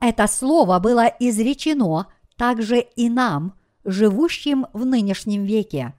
[0.00, 2.06] Это слово было изречено
[2.36, 3.54] также и нам,
[3.84, 5.94] живущим в нынешнем веке.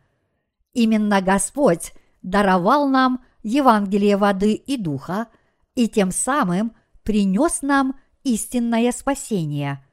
[0.73, 5.27] Именно Господь даровал нам Евангелие воды и духа,
[5.75, 9.86] и тем самым принес нам истинное спасение.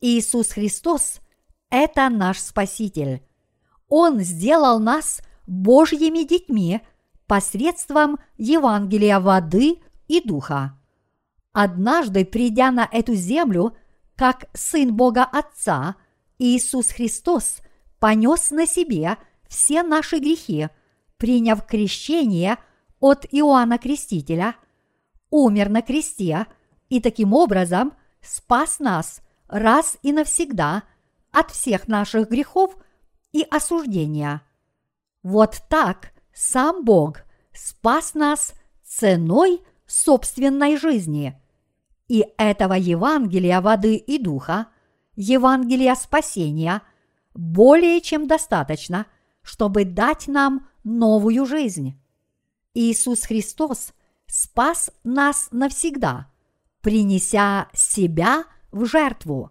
[0.00, 1.20] Иисус Христос–
[1.70, 3.22] это наш Спаситель.
[3.88, 6.80] Он сделал нас Божьими детьми
[7.26, 10.78] посредством Евангелия воды и духа.
[11.52, 13.76] Однажды, придя на эту землю,
[14.14, 15.96] как Сын Бога Отца,
[16.38, 17.58] Иисус Христос
[17.98, 19.16] понес на себе
[19.48, 20.68] все наши грехи,
[21.16, 22.58] приняв крещение
[23.00, 24.54] от Иоанна Крестителя–
[25.30, 26.46] умер на кресте
[26.88, 30.84] и таким образом спас нас раз и навсегда
[31.32, 32.76] от всех наших грехов
[33.32, 34.42] и осуждения.
[35.22, 37.22] Вот так сам Бог
[37.52, 41.40] спас нас ценой собственной жизни.
[42.06, 44.68] И этого Евангелия воды и духа,
[45.16, 46.82] Евангелия спасения,
[47.34, 49.06] более чем достаточно,
[49.42, 52.00] чтобы дать нам новую жизнь.
[52.74, 53.92] Иисус Христос
[54.26, 56.30] спас нас навсегда,
[56.80, 59.50] принеся себя в жертву.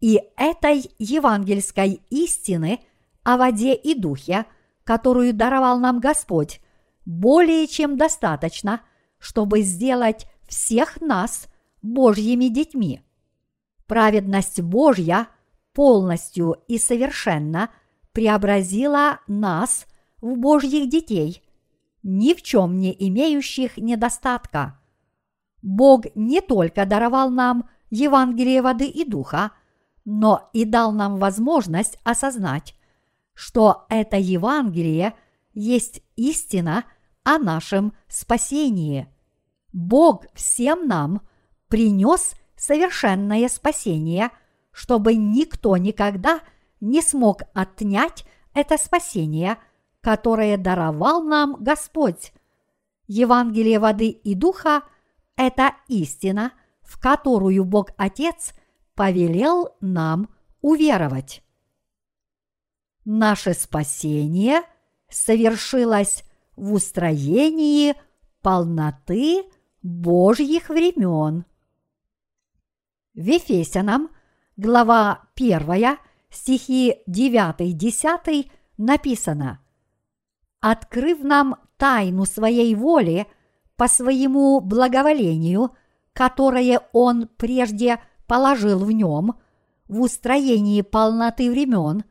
[0.00, 2.80] И этой евангельской истины
[3.22, 4.46] о воде и духе,
[4.84, 6.60] которую даровал нам Господь,
[7.04, 8.80] более чем достаточно,
[9.18, 11.48] чтобы сделать всех нас
[11.82, 13.02] Божьими детьми.
[13.86, 15.28] Праведность Божья
[15.74, 17.70] полностью и совершенно
[18.12, 19.86] преобразила нас
[20.20, 21.42] в Божьих детей–
[22.02, 24.78] ни в чем не имеющих недостатка.
[25.62, 29.52] Бог не только даровал нам Евангелие воды и духа,
[30.04, 32.74] но и дал нам возможность осознать,
[33.34, 35.14] что это Евангелие
[35.52, 36.84] есть истина
[37.22, 39.08] о нашем спасении.
[39.72, 41.22] Бог всем нам
[41.68, 44.30] принес совершенное спасение,
[44.72, 46.40] чтобы никто никогда
[46.80, 48.24] не смог отнять
[48.54, 49.58] это спасение–
[50.00, 52.32] которое даровал нам Господь.
[53.06, 54.82] Евангелие воды и духа–
[55.36, 56.52] это истина,
[56.90, 58.52] в которую Бог Отец
[58.96, 60.28] повелел нам
[60.60, 61.44] уверовать.
[63.04, 64.62] Наше спасение
[65.08, 66.24] совершилось
[66.56, 67.94] в устроении
[68.42, 69.44] полноты
[69.82, 71.44] Божьих времен.
[73.14, 74.10] В Ефесянам,
[74.56, 75.96] глава 1,
[76.28, 79.60] стихи 9-10 написано–
[80.60, 83.28] открыв нам тайну своей воли
[83.76, 85.70] по своему благоволению,
[86.20, 89.40] которое Он прежде положил в нем
[89.88, 92.04] в устроении полноты времен,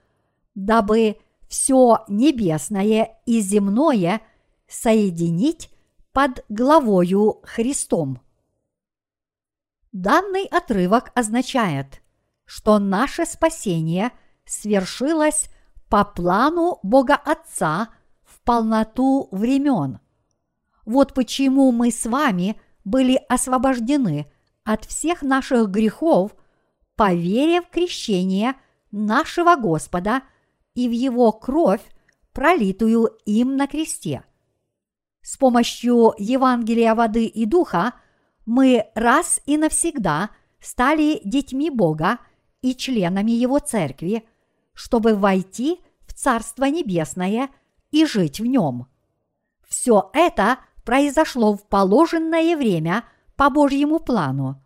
[0.56, 4.22] дабы все небесное и земное
[4.68, 5.70] соединить
[6.12, 8.20] под главою Христом.
[9.92, 12.02] Данный отрывок означает,
[12.46, 14.10] что наше спасение
[14.44, 15.52] свершилось
[15.88, 17.90] по плану Бога Отца
[18.24, 20.00] в полноту времен.
[20.84, 22.60] Вот почему мы с вами
[22.90, 24.32] были освобождены
[24.64, 26.36] от всех наших грехов
[26.96, 28.56] по вере в крещение
[28.92, 30.24] нашего Господа
[30.74, 31.82] и в Его кровь,
[32.34, 34.24] пролитую им на кресте.
[35.22, 37.94] С помощью Евангелия воды и духа
[38.46, 42.20] мы раз и навсегда стали детьми Бога
[42.62, 44.28] и членами Его церкви,
[44.74, 47.50] чтобы войти в Царство Небесное
[47.92, 48.88] и жить в нем.
[49.68, 50.60] Все это
[50.90, 53.04] произошло в положенное время
[53.36, 54.60] по Божьему плану.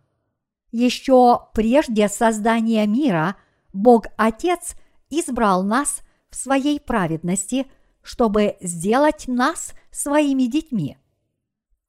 [0.72, 3.36] Еще прежде создания мира
[3.74, 4.74] Бог Отец
[5.10, 6.00] избрал нас
[6.30, 7.66] в своей праведности,
[8.00, 10.96] чтобы сделать нас своими детьми.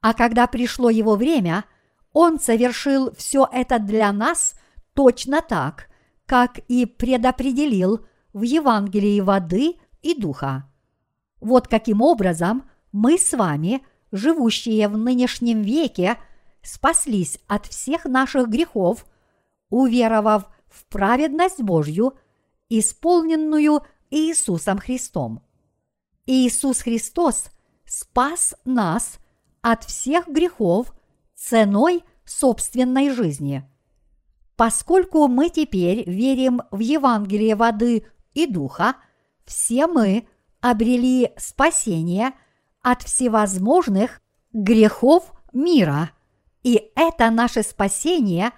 [0.01, 1.63] А когда пришло его время,
[2.11, 4.55] Он совершил все это для нас
[4.95, 5.87] точно так,
[6.25, 10.69] как и предопределил в Евангелии воды и духа.
[11.39, 13.81] Вот каким образом мы с вами,
[14.11, 16.17] живущие в нынешнем веке,
[16.61, 19.05] спаслись от всех наших грехов,
[19.69, 22.13] уверовав в праведность Божью,
[22.69, 25.41] исполненную Иисусом Христом.
[26.25, 27.49] Иисус Христос
[27.85, 29.19] спас нас
[29.61, 30.93] от всех грехов
[31.35, 33.63] ценой собственной жизни.
[34.55, 38.95] Поскольку мы теперь верим в Евангелие воды и духа,
[39.45, 40.27] все мы
[40.61, 42.31] обрели спасение
[42.85, 44.21] от всевозможных
[44.53, 46.11] грехов мира,
[46.61, 48.51] и это наше спасение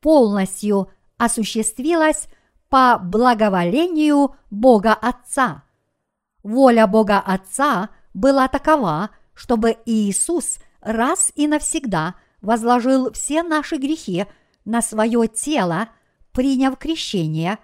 [0.00, 2.26] полностью осуществилось
[2.68, 5.62] по благоволению Бога Отца.
[6.42, 14.26] Воля Бога Отца была такова, чтобы Иисус раз и навсегда возложил все наши грехи
[14.64, 15.88] на свое тело,
[16.32, 17.58] приняв крещение,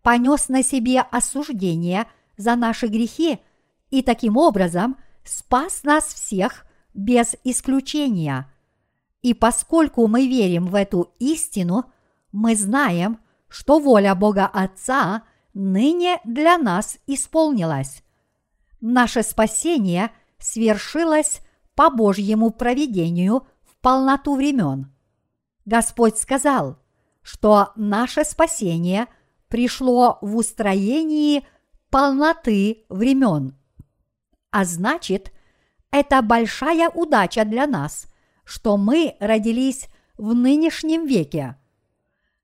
[0.00, 2.06] понес на себе осуждение
[2.38, 3.40] за наши грехи
[3.90, 4.96] и таким образом
[5.28, 8.52] спас нас всех без исключения.
[9.22, 11.92] И поскольку мы верим в эту истину,
[12.32, 15.24] мы знаем, что воля Бога Отца
[15.54, 18.02] ныне для нас исполнилась.
[18.80, 21.40] Наше спасение свершилось
[21.74, 24.92] по Божьему проведению в полноту времен.
[25.64, 26.78] Господь сказал,
[27.22, 29.06] что наше спасение
[29.48, 31.44] пришло в устроении
[31.90, 33.57] полноты времен.
[34.50, 35.32] А значит,
[35.90, 38.06] это большая удача для нас,
[38.44, 41.56] что мы родились в нынешнем веке.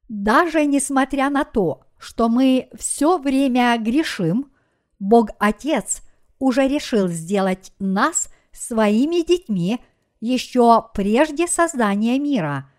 [0.09, 4.53] Даже несмотря на то, что мы все время грешим,
[4.99, 6.03] Бог Отец
[6.39, 9.81] уже решил сделать нас своими детьми
[10.21, 12.71] еще прежде создания мира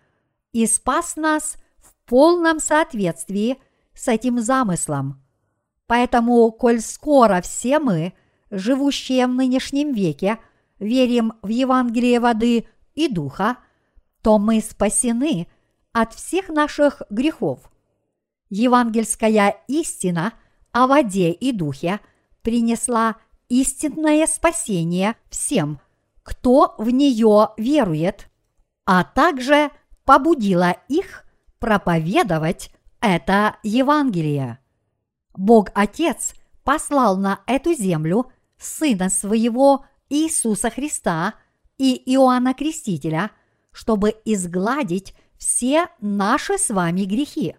[0.52, 3.58] и спас нас в полном соответствии
[3.94, 5.22] с этим замыслом.
[5.86, 8.14] Поэтому, коль скоро все мы,
[8.50, 10.38] живущие в нынешнем веке,
[10.78, 13.58] верим в Евангелие воды и духа,
[14.22, 15.48] то мы спасены
[15.92, 17.70] от всех наших грехов.
[18.50, 20.32] Евангельская истина
[20.72, 22.00] о воде и духе
[22.42, 23.16] принесла
[23.48, 25.80] истинное спасение всем,
[26.22, 28.28] кто в нее верует,
[28.84, 29.70] а также
[30.04, 31.24] побудила их
[31.58, 32.70] проповедовать
[33.00, 34.58] это Евангелие.
[35.34, 36.34] Бог Отец
[36.64, 41.34] послал на эту землю Сына Своего Иисуса Христа
[41.78, 43.30] и Иоанна Крестителя,
[43.72, 47.56] чтобы изгладить все наши с вами грехи.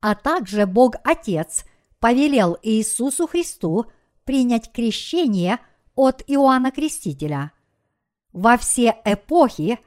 [0.00, 1.64] А также Бог Отец
[2.00, 3.86] повелел Иисусу Христу–
[4.24, 5.58] принять крещение
[5.94, 7.52] от Иоанна Крестителя.
[8.32, 9.78] Во все эпохи,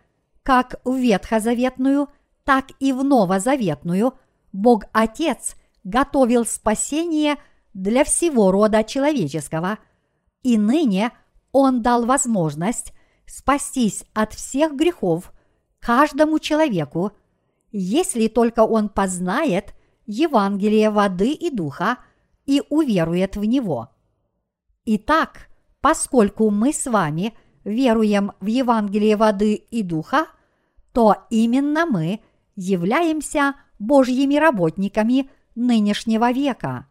[0.43, 2.09] как в Ветхозаветную,
[2.43, 4.13] так и в Новозаветную,
[4.51, 7.38] Бог Отец готовил спасение
[7.73, 9.80] для всего рода человеческого,
[10.45, 11.11] и ныне
[11.51, 12.93] Он дал возможность
[13.25, 15.33] спастись от всех грехов
[15.79, 17.11] каждому человеку,
[17.71, 19.73] если только он познает
[20.05, 21.97] Евангелие воды и духа
[22.45, 23.89] и уверует в него–
[24.85, 25.49] Итак,
[25.81, 27.33] поскольку мы с вами
[27.63, 30.27] веруем в Евангелие воды и духа,
[30.93, 32.21] то именно мы
[32.55, 36.87] являемся Божьими работниками нынешнего века.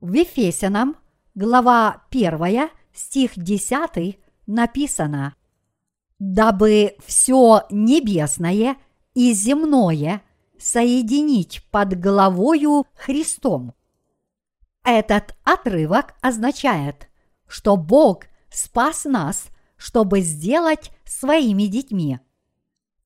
[0.00, 0.96] В Ефесянам,
[1.34, 5.34] глава 1, стих 10 написано
[6.18, 8.76] «Дабы все небесное
[9.14, 10.22] и земное
[10.58, 13.74] соединить под головою Христом».
[14.84, 17.08] Этот отрывок означает,
[17.46, 22.18] что Бог спас нас, чтобы сделать своими детьми.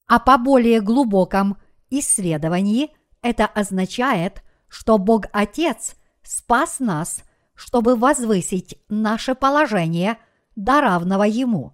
[0.07, 1.59] А по более глубоком
[1.91, 2.91] исследовании
[3.22, 7.22] это означает, что Бог Отец спас нас,
[7.57, 10.19] чтобы возвысить наше положение
[10.55, 11.73] до равного Ему.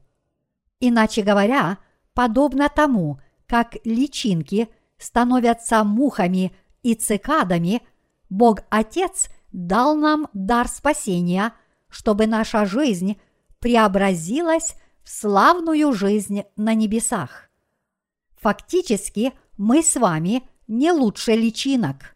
[0.80, 1.78] Иначе говоря,
[2.14, 6.52] подобно тому, как личинки становятся мухами
[6.82, 7.82] и цикадами,
[8.30, 11.52] Бог Отец дал нам дар спасения,
[11.88, 13.20] чтобы наша жизнь
[13.60, 17.50] преобразилась в славную жизнь на небесах.
[18.40, 22.11] Фактически мы с вами не лучше личинок.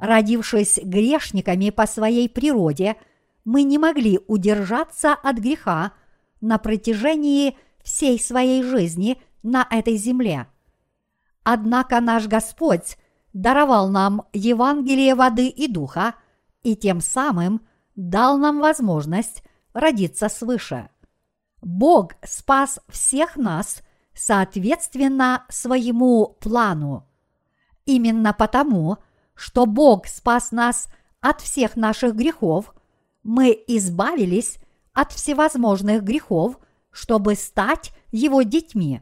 [0.00, 2.96] Родившись грешниками по своей природе,
[3.44, 5.92] мы не могли удержаться от греха
[6.40, 10.46] на протяжении всей своей жизни на этой земле.
[11.44, 12.96] Однако наш Господь
[13.34, 16.14] даровал нам Евангелие воды и духа
[16.62, 17.60] и тем самым
[17.94, 19.42] дал нам возможность
[19.74, 20.88] родиться свыше.
[21.60, 23.82] Бог спас всех нас
[24.14, 27.06] соответственно своему плану.
[27.84, 28.96] Именно потому,
[29.40, 30.90] что Бог спас нас
[31.22, 32.74] от всех наших грехов,
[33.22, 34.58] мы избавились
[34.92, 36.58] от всевозможных грехов,
[36.90, 39.00] чтобы стать Его детьми.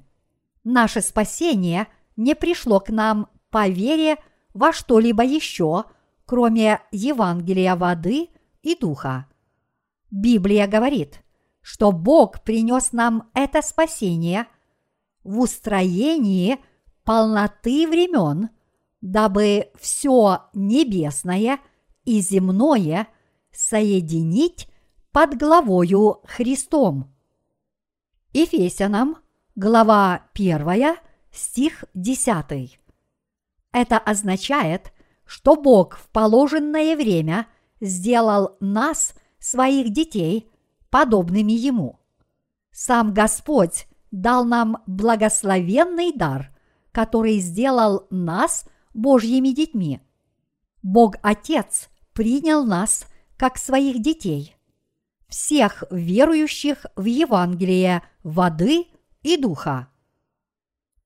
[0.62, 4.16] Наше спасение не пришло к нам по вере
[4.54, 5.86] во что-либо еще,
[6.24, 8.28] кроме Евангелия воды
[8.62, 9.26] и духа.
[10.12, 11.20] Библия говорит,
[11.62, 14.46] что Бог принес нам это спасение
[15.24, 16.58] в устроении
[17.02, 18.50] полноты времен–
[19.00, 21.60] дабы все небесное
[22.04, 23.08] и земное
[23.52, 24.68] соединить
[25.12, 27.14] под главою Христом.
[28.32, 29.18] Ефесянам,
[29.56, 30.96] глава 1,
[31.32, 32.78] стих 10.
[33.72, 34.92] Это означает,
[35.24, 37.46] что Бог в положенное время
[37.80, 40.50] сделал нас, своих детей,
[40.90, 42.00] подобными Ему.
[42.72, 46.50] Сам Господь дал нам благословенный дар,
[46.90, 48.64] который сделал нас–
[48.98, 50.00] Божьими детьми.
[50.82, 54.56] Бог Отец принял нас как своих детей,
[55.28, 58.86] всех верующих в Евангелие воды
[59.22, 59.88] и духа.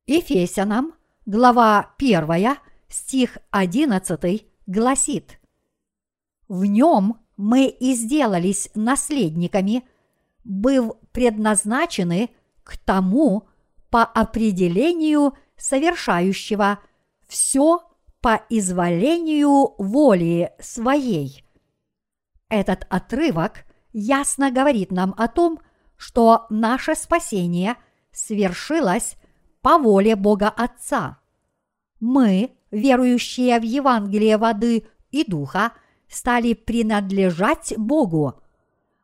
[0.06, 0.94] Ефесянам,
[1.26, 2.56] глава 1,
[2.88, 5.38] стих 11 гласит
[6.48, 9.84] «В нем мы и сделались наследниками,
[10.44, 12.30] быв предназначены
[12.64, 13.48] к тому
[13.90, 16.78] по определению совершающего–
[17.32, 17.80] все
[18.20, 21.44] по изволению воли своей.
[22.50, 23.64] Этот отрывок
[23.94, 25.58] ясно говорит нам о том,
[25.96, 27.76] что наше спасение
[28.12, 29.16] свершилось
[29.62, 31.20] по воле Бога Отца.
[32.00, 35.72] Мы, верующие в Евангелие воды и духа,
[36.08, 38.42] стали принадлежать Богу.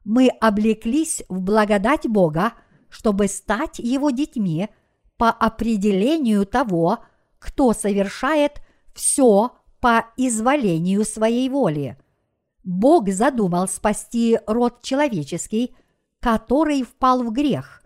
[0.04, 2.52] Мы облеклись в благодать Бога,
[2.90, 4.68] чтобы стать Его детьми
[5.16, 6.98] по определению того,
[7.38, 8.60] кто совершает
[8.94, 11.96] все по изволению своей воли.
[12.64, 15.74] Бог задумал спасти род человеческий,
[16.20, 17.82] который впал в грех,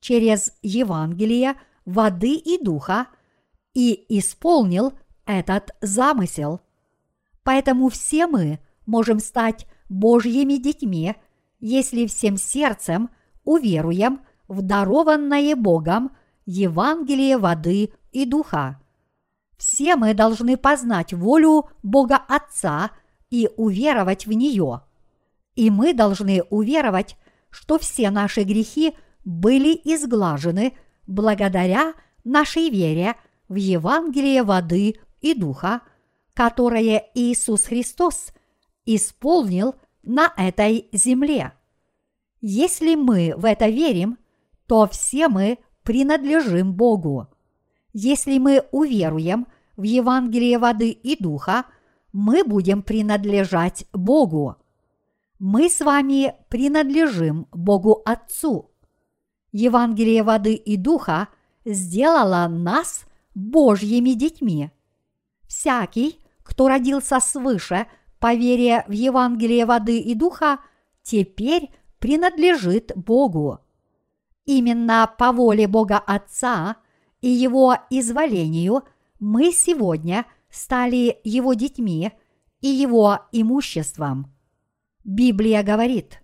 [0.00, 1.54] через Евангелие
[1.84, 3.06] воды и духа,
[3.74, 4.92] и исполнил
[5.24, 6.60] этот замысел.
[7.44, 11.14] Поэтому все мы можем стать Божьими детьми,
[11.60, 13.10] если всем сердцем
[13.44, 18.80] уверуем в дарованное Богом Евангелие воды и духа.
[19.56, 22.90] Все мы должны познать волю Бога Отца
[23.30, 24.82] и уверовать в нее.
[25.54, 27.16] И мы должны уверовать,
[27.50, 28.94] что все наши грехи
[29.24, 30.76] были изглажены
[31.06, 31.94] благодаря
[32.24, 33.14] нашей вере
[33.48, 35.80] в Евангелие воды и духа,
[36.34, 38.32] которое Иисус Христос
[38.84, 41.52] исполнил на этой земле.
[42.40, 44.18] Если мы в это верим,
[44.66, 47.28] то все мы принадлежим Богу.
[47.98, 49.46] Если мы уверуем
[49.78, 51.64] в Евангелие воды и духа,
[52.12, 54.56] мы будем принадлежать Богу.
[55.38, 58.70] Мы с вами принадлежим Богу Отцу.
[59.50, 61.28] Евангелие воды и духа
[61.64, 64.70] сделало нас Божьими детьми.
[65.48, 67.86] Всякий, кто родился свыше
[68.18, 70.58] по вере в Евангелие воды и духа,
[71.02, 73.60] теперь принадлежит Богу.
[74.44, 76.76] Именно по воле Бога Отца–
[77.20, 78.82] и его изволению
[79.18, 82.12] мы сегодня стали его детьми
[82.60, 84.32] и его имуществом.
[85.04, 86.22] Библия говорит,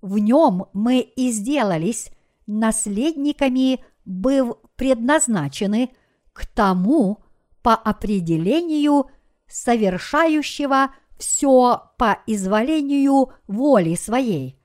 [0.00, 2.10] В нем мы и сделались
[2.46, 5.90] наследниками, быв предназначены
[6.32, 7.22] к тому
[7.62, 9.10] по определению
[9.46, 14.58] совершающего все по изволению воли своей.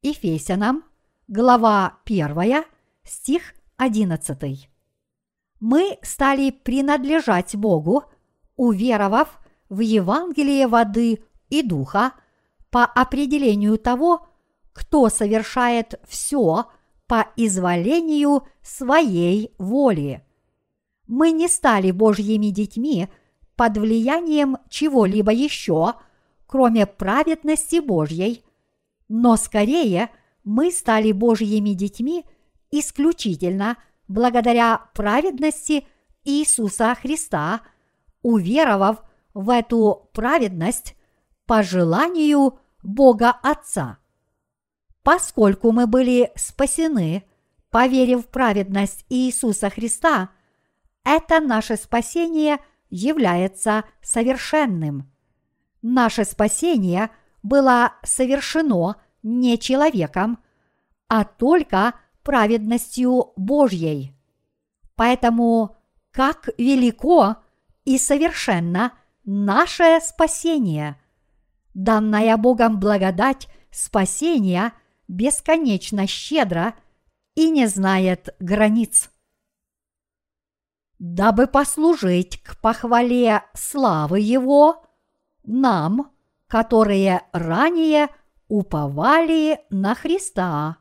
[0.00, 0.84] Ефесянам,
[1.28, 2.64] глава 1,
[3.04, 4.68] стих 11.
[5.60, 8.04] Мы стали принадлежать Богу,
[8.56, 12.12] уверовав в Евангелие воды и духа
[12.70, 14.26] по определению того,
[14.72, 16.66] кто совершает все
[17.06, 20.24] по изволению своей воли.
[21.06, 23.08] Мы не стали Божьими детьми–
[23.60, 25.92] под влиянием чего-либо еще,
[26.46, 28.42] кроме праведности Божьей,
[29.06, 30.08] но скорее
[30.44, 32.24] мы стали Божьими детьми
[32.70, 33.76] исключительно
[34.08, 35.86] благодаря праведности
[36.24, 37.60] Иисуса Христа,
[38.22, 39.02] уверовав
[39.34, 40.96] в эту праведность
[41.46, 43.98] по желанию Бога Отца.
[45.02, 47.24] Поскольку мы были спасены,
[47.70, 50.30] поверив в праведность Иисуса Христа,
[51.04, 52.58] это наше спасение–
[52.90, 55.10] является совершенным.
[55.80, 57.10] Наше спасение
[57.42, 60.38] было совершено не человеком,
[61.08, 64.14] а только праведностью Божьей.
[64.96, 65.76] Поэтому
[66.10, 67.36] как велико
[67.84, 68.92] и совершенно
[69.24, 71.00] наше спасение.
[71.74, 74.72] Данная Богом благодать спасения
[75.08, 76.74] бесконечно щедро
[77.34, 79.10] и не знает границ
[81.00, 84.84] дабы послужить к похвале славы Его
[85.42, 86.12] нам,
[86.46, 88.08] которые ранее
[88.48, 90.76] уповали на Христа.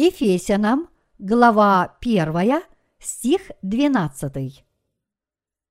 [0.00, 0.88] Ефесянам,
[1.18, 2.62] глава 1,
[2.98, 4.64] стих 12.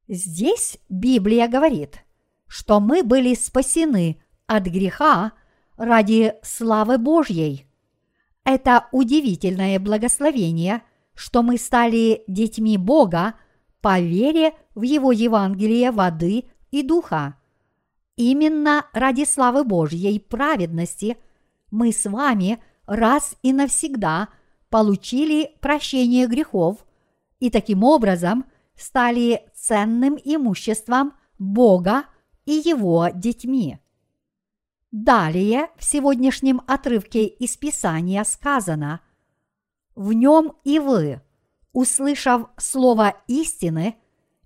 [0.08, 2.04] Здесь Библия говорит,
[2.48, 5.34] что мы были спасены от греха
[5.78, 7.68] ради славы Божьей.
[8.44, 10.84] Это удивительное благословение–
[11.20, 13.34] что мы стали детьми Бога
[13.82, 17.36] по вере в Его Евангелие воды и духа.
[18.16, 21.18] Именно ради славы Божьей праведности
[21.72, 24.28] мы с вами раз и навсегда
[24.70, 26.86] получили прощение грехов
[27.40, 32.04] и таким образом стали ценным имуществом Бога
[32.46, 33.78] и Его детьми.
[34.92, 39.02] Далее в сегодняшнем отрывке из Писания сказано–
[40.00, 41.22] в нем и вы,
[41.74, 43.98] услышав слово истины,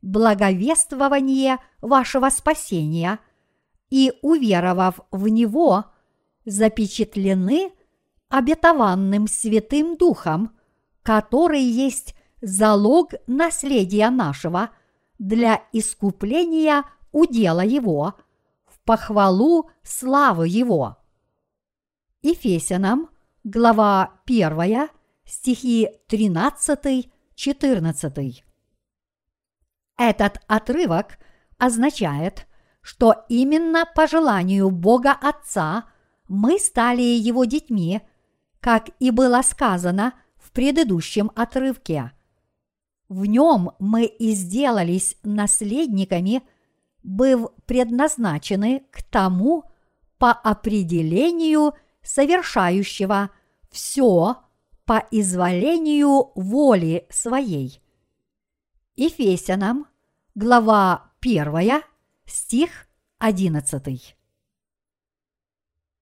[0.01, 3.19] благовествование вашего спасения
[3.91, 5.85] и уверовав в него,
[6.43, 7.71] запечатлены
[8.33, 10.57] обетованным Святым Духом,
[11.03, 14.71] который есть залог наследия нашего
[15.19, 18.15] для искупления удела Его,
[18.65, 20.97] в похвалу славы Его.
[22.23, 23.11] Ефесянам,
[23.43, 24.89] глава 1,
[25.25, 28.43] стихи 13-14.
[29.95, 31.19] Этот отрывок
[31.59, 32.47] означает,
[32.81, 35.87] что именно по желанию Бога Отца
[36.27, 38.01] мы стали Его детьми,
[38.63, 42.13] как и было сказано в предыдущем отрывке.
[43.09, 46.41] В нем мы и сделались наследниками,
[47.03, 49.65] быв предназначены к тому
[50.17, 53.31] по определению совершающего
[53.69, 54.37] все
[54.85, 57.81] по изволению воли своей.
[58.95, 59.87] Ефесянам,
[60.35, 61.83] глава 1,
[62.25, 62.87] стих
[63.19, 64.15] 11.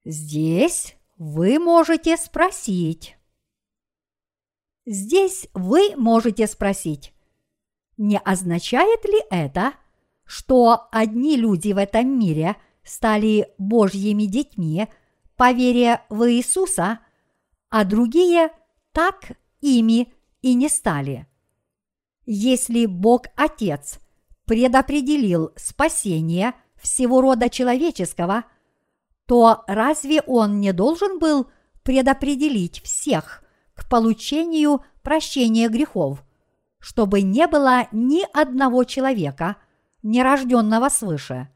[0.05, 3.15] Здесь вы можете спросить.
[4.87, 7.13] Здесь вы можете спросить,
[7.95, 9.73] не означает ли это,
[10.25, 14.87] что одни люди в этом мире стали Божьими детьми
[15.35, 17.01] по вере в Иисуса,
[17.69, 18.49] а другие
[18.91, 20.11] так ими
[20.41, 21.27] и не стали.
[22.25, 23.99] Если Бог Отец
[24.45, 28.45] предопределил спасение всего рода человеческого,
[29.31, 31.49] то разве Он не должен был
[31.83, 36.21] предопределить всех к получению прощения грехов,
[36.79, 39.55] чтобы не было ни одного человека,
[40.03, 41.47] нерожденного свыше?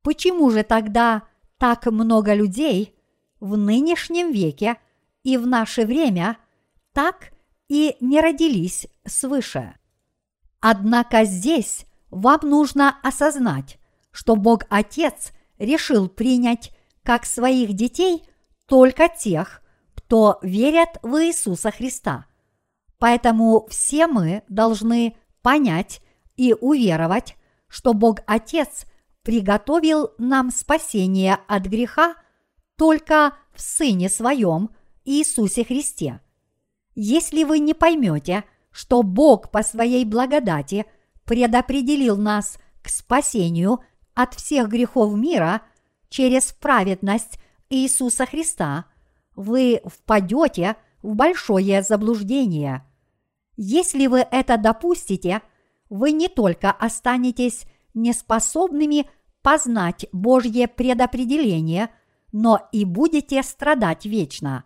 [0.00, 1.24] Почему же тогда
[1.58, 2.94] так много людей
[3.40, 4.78] в нынешнем веке
[5.22, 6.38] и в наше время–
[6.94, 7.34] так
[7.68, 9.74] и не родились свыше.
[10.60, 13.78] Однако здесь вам нужно осознать,
[14.12, 16.72] что Бог Отец решил принять
[17.06, 18.24] как своих детей
[18.66, 19.62] только тех,
[19.94, 22.26] кто верят в Иисуса Христа.
[22.98, 26.00] Поэтому все мы должны понять
[26.34, 27.36] и уверовать,
[27.68, 28.86] что Бог Отец
[29.22, 32.16] приготовил нам спасение от греха
[32.76, 34.70] только в Сыне Своем
[35.04, 36.20] Иисусе Христе.
[36.96, 38.42] Если вы не поймете,
[38.72, 40.86] что Бог по своей благодати
[41.24, 43.80] предопределил нас к спасению
[44.14, 45.62] от всех грехов мира
[46.08, 47.38] через праведность
[47.70, 48.86] Иисуса Христа,
[49.34, 52.84] вы впадете в большое заблуждение.
[53.56, 55.42] Если вы это допустите,
[55.88, 59.08] вы не только останетесь неспособными
[59.42, 61.90] познать Божье предопределение,
[62.32, 64.64] но и будете страдать вечно.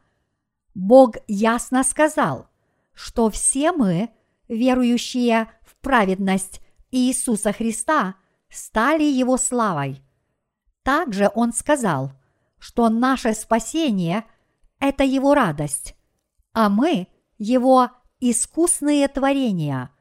[0.74, 2.48] Бог ясно сказал,
[2.94, 4.10] что все мы,
[4.48, 6.60] верующие в праведность
[6.90, 8.14] Иисуса Христа,
[8.48, 10.02] стали Его славой.
[10.90, 12.10] Также Он сказал,
[12.58, 14.24] что наше спасение–
[14.80, 15.94] это Его радость,
[16.52, 17.06] а мы–
[17.38, 19.92] Его искусные творения.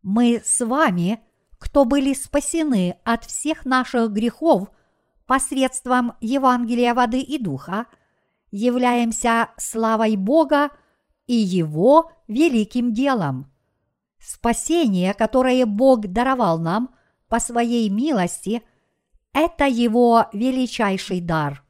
[0.00, 1.20] Мы с вами,
[1.58, 4.70] кто были спасены от всех наших грехов
[5.26, 7.84] посредством Евангелия воды и духа,
[8.50, 10.70] являемся славой Бога
[11.26, 13.52] и Его великим делом.
[14.18, 16.94] Спасение, которое Бог даровал нам
[17.28, 18.62] по своей милости,
[19.36, 21.62] это Его величайший дар.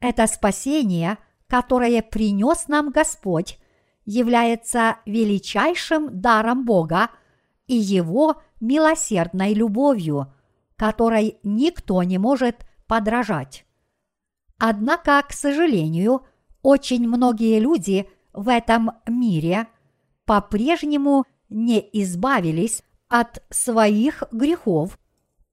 [0.00, 1.16] Это спасение,
[1.48, 3.58] которое принес нам Господь,
[4.04, 7.08] является величайшим даром Бога
[7.66, 10.30] и Его милосердной любовью,
[10.76, 13.64] которой никто не может подражать.
[14.58, 16.26] Однако, к сожалению,
[16.60, 19.68] очень многие люди в этом мире
[20.26, 24.98] по-прежнему не избавились от своих грехов,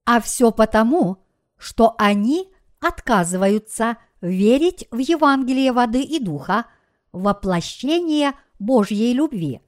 [0.04, 1.21] а все потому,
[1.62, 2.50] что они
[2.80, 6.66] отказываются верить в Евангелие воды и духа,
[7.12, 9.60] воплощение Божьей любви.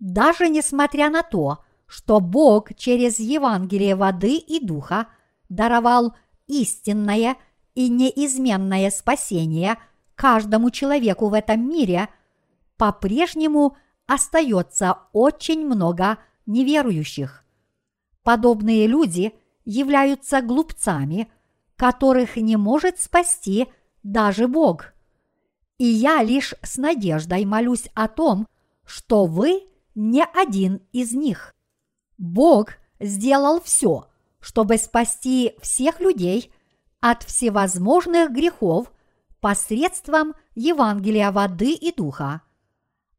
[0.00, 5.06] Даже несмотря на то, что Бог через Евангелие воды и духа
[5.48, 6.16] даровал
[6.48, 7.36] истинное
[7.76, 9.78] и неизменное спасение
[10.16, 12.08] каждому человеку в этом мире,
[12.76, 13.76] по-прежнему
[14.08, 17.44] остается очень много неверующих.
[18.24, 19.32] Подобные люди
[19.64, 21.30] являются глупцами,
[21.76, 23.68] которых не может спасти
[24.02, 24.92] даже Бог.
[25.78, 28.46] И я лишь с надеждой молюсь о том,
[28.84, 29.62] что вы
[29.94, 31.54] не один из них.
[32.18, 34.08] Бог сделал все,
[34.40, 36.52] чтобы спасти всех людей
[37.00, 38.92] от всевозможных грехов
[39.40, 42.42] посредством Евангелия воды и духа.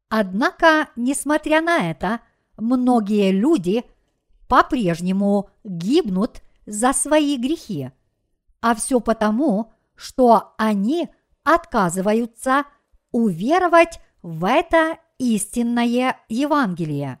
[0.08, 2.20] Однако, несмотря на это,
[2.56, 3.84] многие люди
[4.48, 7.90] по-прежнему гибнут за свои грехи,
[8.60, 11.08] а все потому, что они
[11.44, 12.64] отказываются
[13.12, 17.20] уверовать в это истинное Евангелие.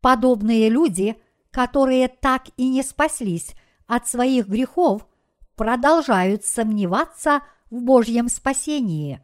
[0.00, 1.16] Подобные люди,
[1.50, 3.54] которые так и не спаслись
[3.86, 5.06] от своих грехов,
[5.54, 7.40] продолжают сомневаться
[7.70, 9.20] в Божьем спасении.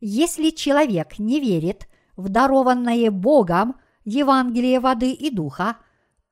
[0.00, 1.86] Если человек не верит
[2.16, 5.76] в дарованное Богом Евангелие воды и духа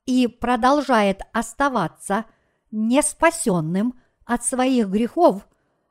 [0.09, 2.25] и продолжает оставаться
[2.71, 3.93] неспасенным
[4.25, 5.47] от своих грехов,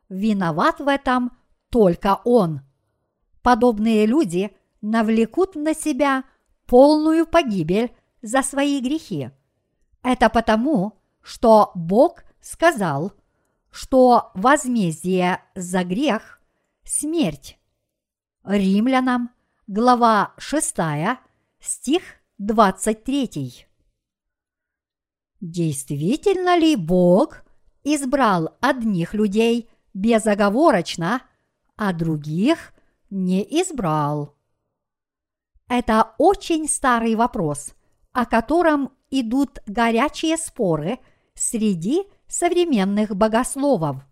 [0.08, 1.38] виноват в этом
[1.70, 2.62] только он.
[3.42, 6.24] Подобные люди навлекут на себя
[6.66, 9.30] полную погибель за свои грехи.
[10.02, 13.12] Это потому, что Бог сказал,
[13.70, 16.40] что возмездие за грех–
[16.82, 17.56] смерть.
[18.42, 19.30] Римлянам,
[19.68, 20.76] глава 6,
[21.60, 22.02] стих
[22.38, 23.67] 23.
[25.40, 27.44] Действительно ли Бог
[27.84, 31.22] избрал одних людей безоговорочно,
[31.76, 32.72] а других
[33.08, 34.34] не избрал?
[35.68, 37.74] Это очень старый вопрос,
[38.12, 40.98] о котором идут горячие споры
[41.34, 44.04] среди современных богословов.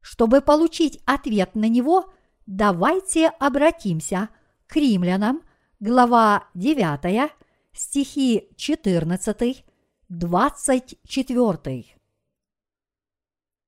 [0.00, 2.12] Чтобы получить ответ на него,
[2.46, 4.28] давайте обратимся
[4.66, 5.42] к римлянам,
[5.80, 7.32] глава 9,
[7.72, 9.63] стихи 14,
[10.08, 11.84] 24.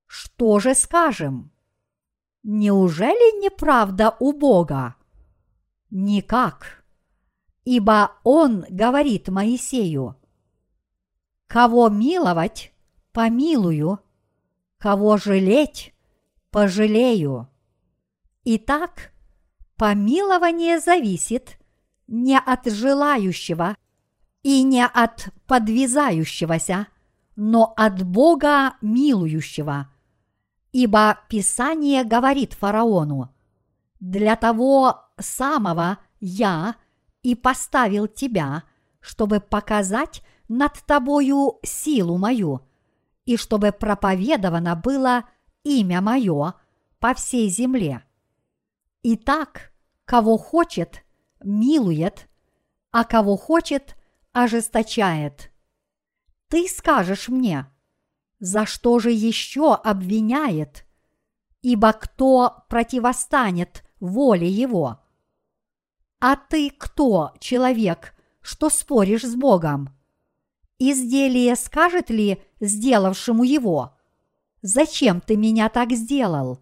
[0.07, 1.53] Что же скажем?
[2.43, 4.97] Неужели неправда у Бога?
[5.91, 6.87] Никак
[7.67, 10.17] ибо он говорит Моисею,
[11.49, 12.73] «Кого миловать,
[13.13, 13.99] помилую,
[14.79, 15.93] кого жалеть,
[16.51, 17.49] пожалею».
[18.45, 19.13] Итак,
[19.77, 21.59] помилование зависит
[22.07, 23.77] не от желающего
[24.47, 26.87] и не от подвязающегося,
[27.35, 29.93] но от Бога милующего.
[30.71, 33.35] Ибо Писание говорит фараону,
[33.99, 36.77] «Для того самого я–
[37.27, 38.63] и поставил тебя,
[39.01, 42.61] чтобы показать над тобою силу мою,
[43.25, 45.25] и чтобы проповедовано было
[45.65, 46.55] имя мое
[47.01, 48.05] по всей земле.
[49.03, 49.73] Итак,
[50.05, 51.03] кого хочет,
[51.43, 52.29] милует,
[52.93, 53.97] а кого хочет,
[54.37, 55.51] ожесточает.
[56.49, 57.73] Ты скажешь мне,
[58.39, 60.85] за что же еще обвиняет?
[61.63, 65.01] Ибо кто противостанет воле его?
[66.21, 69.89] А ты кто, человек, что споришь с Богом?
[70.79, 73.97] Изделие скажет ли сделавшему его?
[74.61, 76.61] Зачем ты меня так сделал?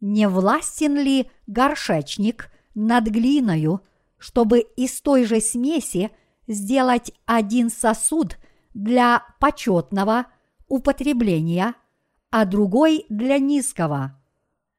[0.00, 3.82] Не властен ли горшечник над глиною,
[4.16, 6.10] чтобы из той же смеси
[6.50, 8.36] сделать один сосуд
[8.74, 10.26] для почетного
[10.68, 11.74] употребления,
[12.30, 14.20] а другой для низкого?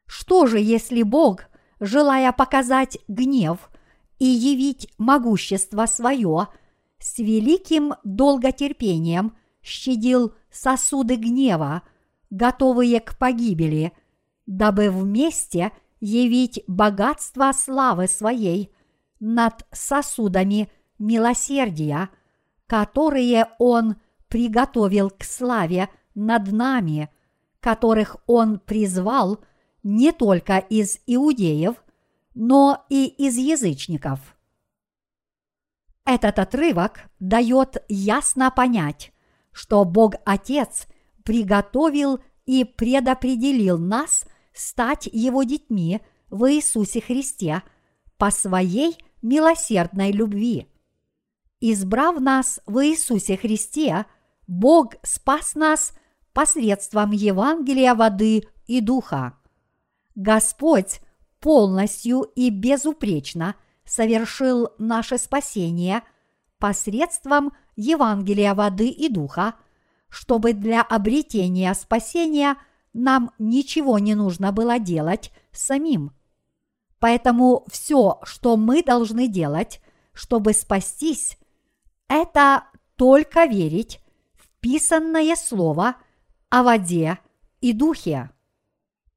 [0.05, 1.45] Что же, если Бог,
[1.80, 3.72] желая показать гнев
[4.19, 6.49] и явить могущество свое,
[6.99, 11.84] с великим долготерпением щадил сосуды гнева,
[12.30, 13.93] готовые к погибели,
[14.45, 18.74] дабы вместе явить богатство славы своей
[19.19, 20.69] над сосудами
[21.01, 22.09] милосердия,
[22.67, 23.95] которые Он
[24.29, 27.09] приготовил к славе над нами,
[27.59, 29.39] которых Он призвал
[29.83, 31.75] не только из иудеев,
[32.33, 34.19] но и из язычников.
[36.05, 39.11] Этот отрывок дает ясно понять,
[39.51, 40.87] что Бог Отец
[41.23, 47.63] приготовил и предопределил нас стать Его детьми в Иисусе Христе
[48.17, 50.67] по своей милосердной любви.
[51.62, 54.07] Избрав нас в Иисусе Христе,
[54.47, 55.93] Бог спас нас
[56.34, 59.38] посредством Евангелия воды и духа.
[60.16, 61.01] Господь
[61.39, 63.55] полностью и безупречно
[63.86, 66.01] совершил наше спасение
[66.57, 69.53] посредством Евангелия воды и духа,
[70.09, 72.55] чтобы для обретения спасения
[72.91, 76.12] нам ничего не нужно было делать самим.
[76.99, 79.80] Поэтому все, что мы должны делать,
[80.14, 81.38] чтобы спастись,
[82.12, 82.66] это
[82.97, 84.01] только верить
[84.36, 85.95] в писанное слово
[86.49, 87.20] о воде
[87.62, 88.32] и духе.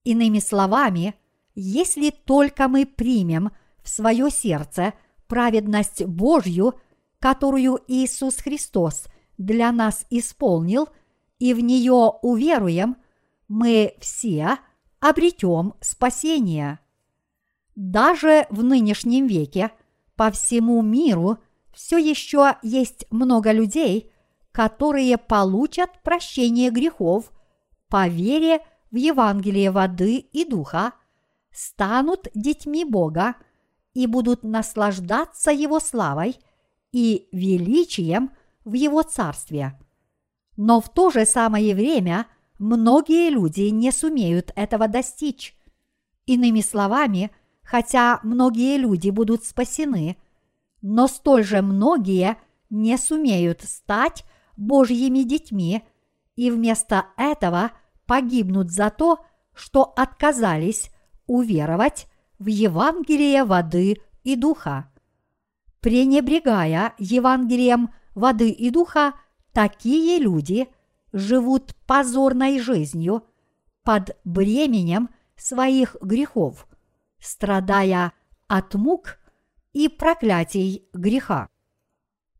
[0.04, 1.14] Иными словами,
[1.56, 3.50] если только мы примем
[3.82, 4.94] в свое сердце
[5.26, 6.74] праведность Божью,
[7.18, 9.06] которую Иисус Христос
[9.38, 10.88] для нас исполнил,
[11.40, 12.96] и в нее уверуем,
[13.48, 14.58] мы все
[15.00, 16.78] обретем спасение.
[17.74, 19.72] Даже в нынешнем веке
[20.14, 21.38] по всему миру
[21.74, 24.10] все еще есть много людей,
[24.52, 27.32] которые получат прощение грехов
[27.88, 28.60] по вере
[28.90, 30.92] в Евангелие воды и духа,
[31.50, 33.34] станут детьми Бога
[33.92, 36.36] и будут наслаждаться Его славой
[36.92, 38.30] и величием
[38.64, 39.78] в Его Царстве.
[40.56, 42.26] Но в то же самое время
[42.58, 45.56] многие люди не сумеют этого достичь.
[46.26, 47.30] Иными словами–
[47.64, 50.16] хотя многие люди будут спасены,
[50.86, 52.36] но столь же многие
[52.68, 54.26] не сумеют стать
[54.58, 55.82] Божьими детьми
[56.36, 57.70] и вместо этого
[58.04, 59.24] погибнут за то,
[59.54, 60.90] что отказались
[61.26, 62.06] уверовать
[62.38, 64.92] в Евангелие воды и духа.
[65.80, 69.14] Пренебрегая Евангелием воды и духа,
[69.52, 70.68] такие люди
[71.14, 73.24] живут позорной жизнью
[73.84, 76.68] под бременем своих грехов–
[77.18, 78.12] страдая
[78.48, 79.18] от мук
[79.74, 81.50] и проклятий греха.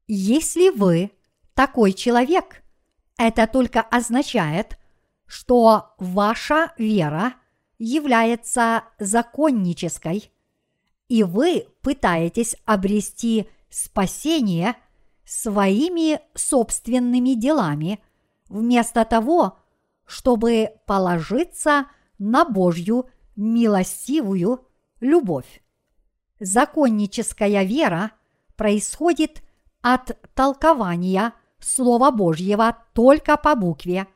[0.06, 1.10] Если вы
[1.52, 2.62] такой человек,
[3.18, 4.78] это только означает,
[5.26, 7.34] что ваша вера
[7.78, 10.32] является законнической,
[11.08, 14.76] и вы пытаетесь обрести спасение
[15.24, 18.00] своими собственными делами,
[18.48, 19.58] вместо того,
[20.06, 21.86] чтобы положиться
[22.18, 24.66] на Божью милостивую
[25.00, 25.63] любовь.
[26.44, 28.10] Законническая вера
[28.54, 29.42] происходит
[29.80, 34.06] от толкования Слова Божьего только по букве,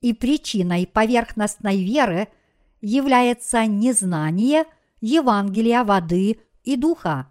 [0.00, 2.26] и причиной поверхностной веры
[2.80, 4.64] является незнание
[5.00, 7.30] Евангелия воды и духа.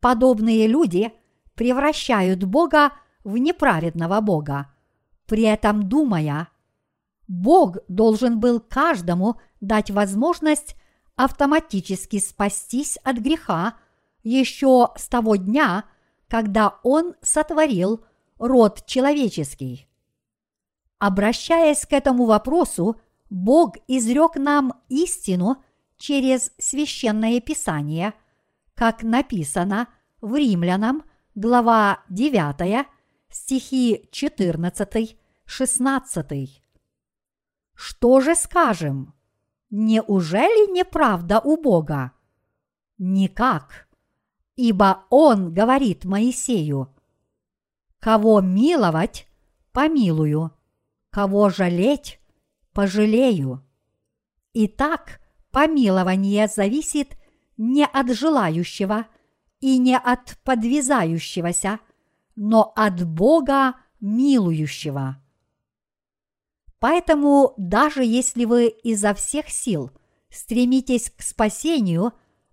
[0.00, 1.12] Подобные люди
[1.54, 2.92] превращают Бога
[3.22, 4.72] в неправедного Бога,
[5.26, 6.48] при этом думая,
[7.26, 10.74] Бог должен был каждому дать возможность
[11.18, 13.74] автоматически спастись от греха
[14.22, 15.84] еще с того дня,
[16.28, 18.04] когда Он сотворил
[18.38, 19.88] род человеческий.
[20.98, 23.00] Обращаясь к этому вопросу,
[23.30, 25.62] Бог изрек нам истину
[25.96, 28.14] через священное писание,
[28.76, 29.88] как написано
[30.20, 31.02] в Римлянам,
[31.34, 32.86] глава 9,
[33.28, 36.62] стихи 14, 16.
[37.74, 39.17] Что же скажем?
[39.70, 42.12] Неужели неправда у Бога?
[42.96, 43.88] Никак.
[44.56, 46.94] Ибо Он говорит Моисею,
[48.00, 49.28] «Кого миловать,
[49.72, 50.52] помилую,
[51.10, 52.20] кого жалеть,
[52.72, 53.62] пожалею».
[54.54, 57.16] Итак, помилование зависит
[57.56, 59.06] не от желающего
[59.60, 61.80] и не от подвязающегося,
[62.36, 65.22] но от Бога милующего.
[66.80, 69.90] Поэтому даже если вы изо всех сил
[70.30, 72.12] стремитесь к спасению,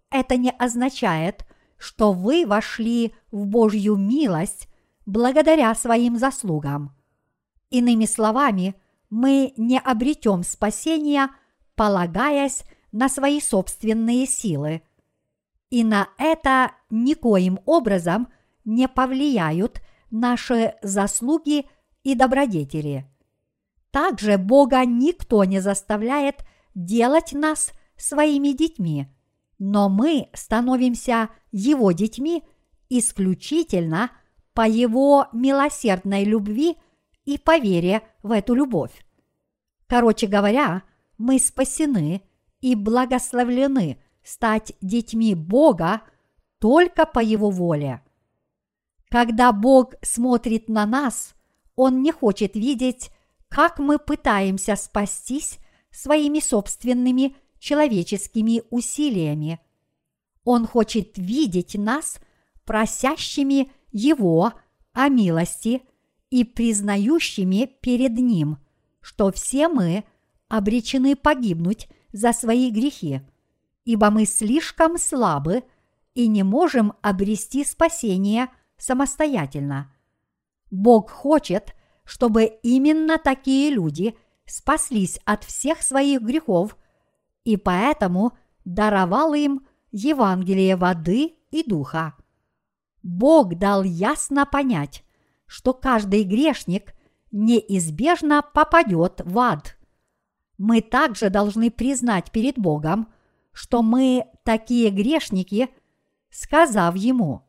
[0.10, 1.46] это не означает,
[1.78, 4.68] что вы вошли в Божью милость
[5.06, 6.96] благодаря своим заслугам.
[7.70, 8.76] Иными словами,
[9.10, 11.30] мы не обретем спасения,
[11.76, 14.82] полагаясь на свои собственные силы.
[15.70, 18.30] И на это никоим образом
[18.64, 21.66] не повлияют наши заслуги
[22.04, 23.06] и добродетели.
[23.96, 26.43] Также Бога никто не заставляет
[26.74, 29.08] делать нас своими детьми,
[29.58, 32.43] но мы становимся Его детьми
[32.89, 34.12] исключительно
[34.54, 36.76] по Его милосердной любви
[37.24, 38.91] и по вере в эту любовь.
[39.88, 40.84] Короче говоря,
[41.18, 42.22] мы спасены
[42.60, 46.02] и благословлены стать детьми Бога
[46.60, 48.04] только по Его воле.
[49.08, 51.34] Когда Бог смотрит на нас,
[51.78, 53.10] Он не хочет видеть
[53.56, 59.62] как мы пытаемся спастись своими собственными человеческими усилиями.
[60.43, 62.20] Он хочет видеть нас
[62.66, 64.51] просящими Его
[64.91, 65.84] о милости
[66.30, 68.58] и признающими перед Ним,
[68.99, 70.03] что все мы
[70.49, 73.22] обречены погибнуть за свои грехи,
[73.86, 75.64] ибо мы слишком слабы
[76.14, 79.95] и не можем обрести спасение самостоятельно.
[80.70, 81.74] Бог хочет–
[82.06, 86.78] чтобы именно такие люди спаслись от всех своих грехов,
[87.43, 92.16] и поэтому даровал им Евангелие воды и духа.
[93.03, 95.03] Бог дал ясно понять,
[95.45, 96.95] что каждый грешник
[97.32, 99.78] неизбежно попадет в ад.
[100.58, 103.14] Мы также должны признать перед Богом,
[103.51, 105.70] что мы такие грешники,
[106.30, 107.47] сказав Ему,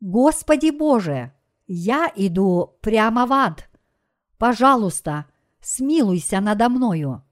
[0.00, 1.33] «Господи Боже,
[1.66, 3.68] я иду прямо в ад.
[4.38, 5.26] Пожалуйста,
[5.60, 7.22] смилуйся надо мною.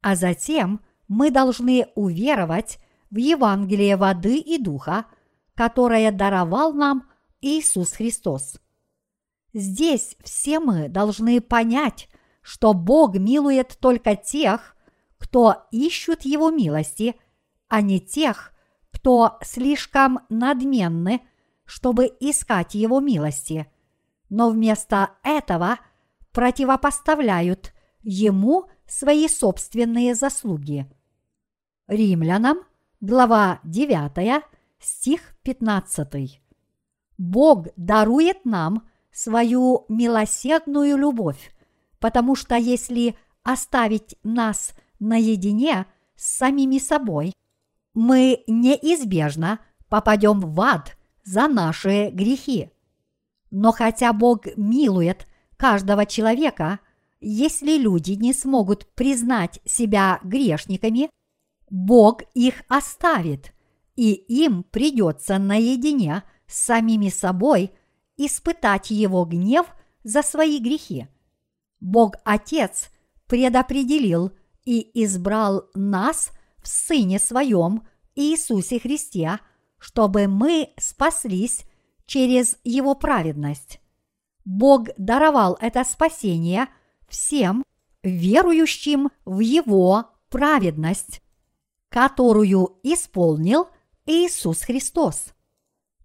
[0.00, 2.78] А затем мы должны уверовать
[3.10, 5.06] в Евангелие воды и духа,
[5.54, 7.08] которое даровал нам
[7.40, 8.60] Иисус Христос.
[9.52, 12.08] Здесь все мы должны понять,
[12.42, 14.76] что Бог милует только тех,
[15.18, 17.16] кто ищут Его милости,
[17.68, 18.52] а не тех,
[18.92, 21.22] кто слишком надменны–
[21.66, 23.70] чтобы искать Его милости,
[24.30, 25.78] но вместо этого
[26.32, 30.86] противопоставляют Ему свои собственные заслуги.
[31.88, 32.58] Римлянам,
[33.00, 34.44] глава 9,
[34.78, 36.40] стих 15.
[37.18, 41.52] Бог дарует нам свою милосердную любовь,
[41.98, 45.86] потому что если оставить нас наедине
[46.16, 47.32] с самими собой,
[47.94, 50.96] мы неизбежно попадем в ад
[51.26, 52.70] за наши грехи.
[53.50, 55.26] Но хотя Бог милует
[55.56, 56.78] каждого человека,
[57.20, 61.10] если люди не смогут признать себя грешниками,
[61.68, 63.52] Бог их оставит,
[63.96, 67.72] и им придется наедине с самими собой
[68.16, 69.66] испытать его гнев
[70.04, 71.08] за свои грехи.
[71.80, 72.88] Бог Отец
[73.26, 74.30] предопределил
[74.64, 76.30] и избрал нас
[76.62, 77.82] в Сыне Своем
[78.14, 79.40] Иисусе Христе–
[79.78, 81.64] чтобы мы спаслись
[82.06, 83.80] через Его праведность.
[84.44, 86.68] Бог даровал это спасение
[87.08, 87.64] всем
[88.02, 91.22] верующим в Его праведность,
[91.88, 93.68] которую исполнил
[94.06, 95.34] Иисус Христос.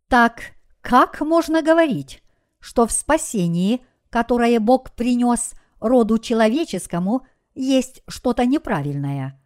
[0.07, 0.41] Так
[0.81, 2.23] как можно говорить,
[2.59, 9.39] что в спасении, которое Бог принес роду человеческому, есть что-то неправильное?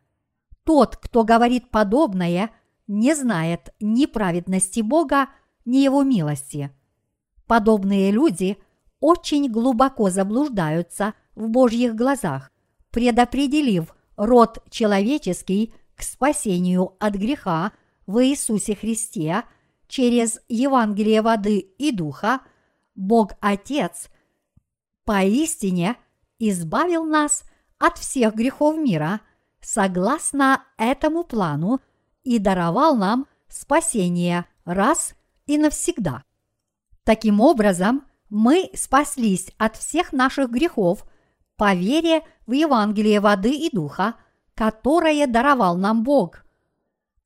[0.64, 2.52] Тот, кто говорит подобное–
[2.88, 5.30] не знает ни праведности Бога,
[5.66, 6.72] ни Его милости.
[7.48, 8.58] Подобные люди
[9.00, 12.52] очень глубоко заблуждаются в Божьих глазах,
[12.92, 17.72] предопределив род человеческий к спасению от греха
[18.08, 19.44] в Иисусе Христе
[19.88, 22.42] через Евангелие воды и духа,
[22.96, 24.10] Бог Отец
[25.04, 25.98] поистине
[26.40, 27.44] избавил нас
[27.78, 29.22] от всех грехов мира
[29.62, 31.80] согласно этому плану–
[32.26, 35.16] и даровал нам спасение раз
[35.46, 36.24] и навсегда.
[37.06, 41.06] Таким образом, мы спаслись от всех наших грехов
[41.56, 44.16] по вере в Евангелие воды и духа,
[44.56, 46.44] которое даровал нам Бог.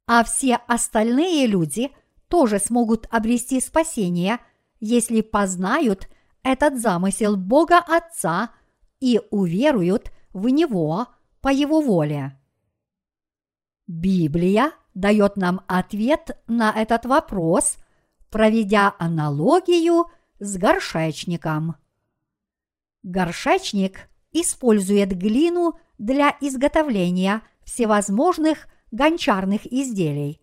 [0.06, 1.92] А все остальные люди
[2.28, 4.40] тоже смогут обрести спасение,
[4.80, 6.08] если познают
[6.44, 8.52] этот замысел Бога Отца
[9.00, 11.08] и уверуют в Него
[11.42, 12.38] по Его воле.
[13.88, 17.78] Библия дает нам ответ на этот вопрос,
[18.30, 20.06] проведя аналогию
[20.40, 21.76] с горшечником.
[23.04, 30.42] Горшечник использует глину для изготовления всевозможных гончарных изделий,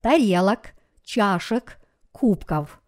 [0.00, 1.78] тарелок, чашек,
[2.12, 2.80] кубков.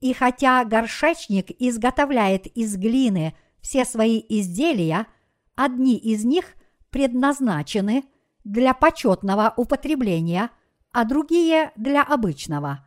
[0.00, 5.06] И хотя горшечник изготовляет из глины все свои изделия,
[5.54, 6.44] одни из них
[6.90, 8.04] предназначены
[8.44, 10.50] для почетного употребления,
[10.92, 12.86] а другие для обычного.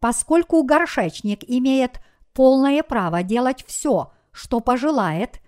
[0.00, 2.00] Поскольку горшечник имеет
[2.32, 5.40] полное право делать все, что пожелает,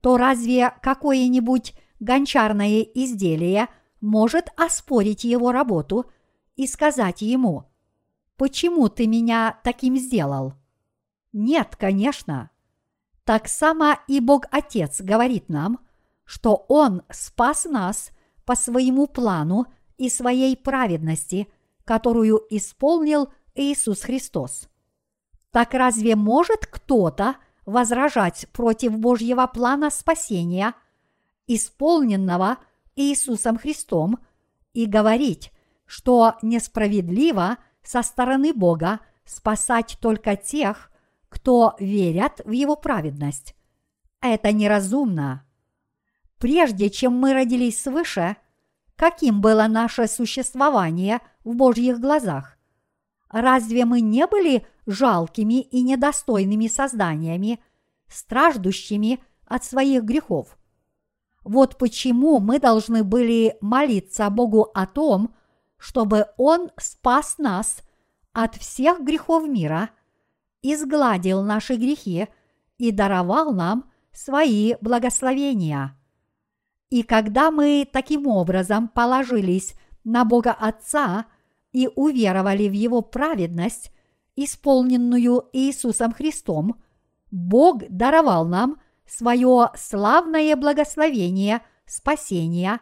[0.00, 3.68] то разве какое-нибудь гончарное изделие
[4.00, 6.10] может оспорить его работу
[6.54, 7.64] и сказать ему,
[8.36, 10.54] «Почему ты меня таким сделал?»
[11.32, 12.50] Нет, конечно.
[13.24, 15.80] Так само и Бог Отец говорит нам,
[16.24, 18.10] что Он спас нас
[18.46, 19.66] по своему плану
[19.98, 21.48] и своей праведности,
[21.84, 24.68] которую исполнил Иисус Христос.
[25.50, 30.74] Так разве может кто-то возражать против Божьего плана спасения,
[31.46, 32.58] исполненного
[32.94, 34.18] Иисусом Христом,
[34.72, 35.52] и говорить,
[35.86, 40.90] что несправедливо со стороны Бога спасать только тех,
[41.28, 43.54] кто верят в Его праведность.
[44.20, 45.45] Это неразумно.
[46.38, 48.36] Прежде чем мы родились свыше,
[48.94, 52.58] каким было наше существование в Божьих глазах?
[53.30, 57.60] Разве мы не были жалкими и недостойными созданиями,
[58.08, 60.56] страждущими от своих грехов?
[61.42, 65.34] Вот почему мы должны были молиться Богу о том,
[65.78, 67.82] чтобы Он спас нас
[68.32, 69.90] от всех грехов мира,
[70.60, 72.28] изгладил наши грехи
[72.78, 75.96] и даровал нам свои благословения.
[76.90, 81.26] И когда мы таким образом положились на Бога Отца
[81.72, 83.92] и уверовали в Его праведность,
[84.36, 86.82] исполненную Иисусом Христом,
[87.30, 92.80] Бог даровал нам свое славное благословение спасения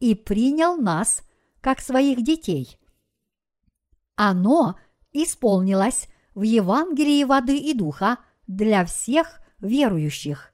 [0.00, 1.22] и принял нас
[1.60, 2.78] как своих детей.
[4.16, 4.76] Оно
[5.12, 10.52] исполнилось в Евангелии воды и духа для всех верующих.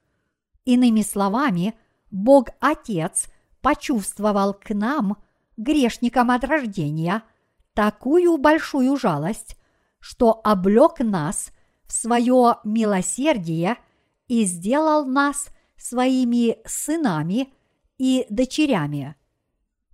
[0.64, 1.74] Иными словами–
[2.10, 3.28] Бог Отец
[3.60, 5.16] почувствовал к нам,
[5.56, 7.22] грешникам от рождения,
[7.74, 9.56] такую большую жалость,
[10.00, 11.52] что облек нас
[11.84, 13.76] в свое милосердие
[14.28, 17.52] и сделал нас своими сынами
[17.98, 19.16] и дочерями.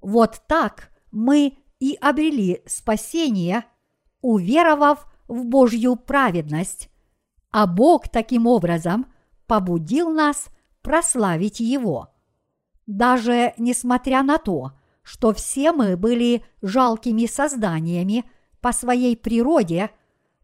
[0.00, 3.64] Вот так мы и обрели спасение,
[4.20, 6.90] уверовав в Божью праведность,
[7.50, 9.06] а Бог таким образом
[9.46, 10.48] побудил нас
[10.86, 12.14] прославить Его.
[12.86, 14.70] Даже несмотря на то,
[15.02, 18.24] что все мы были жалкими созданиями
[18.60, 19.90] по своей природе,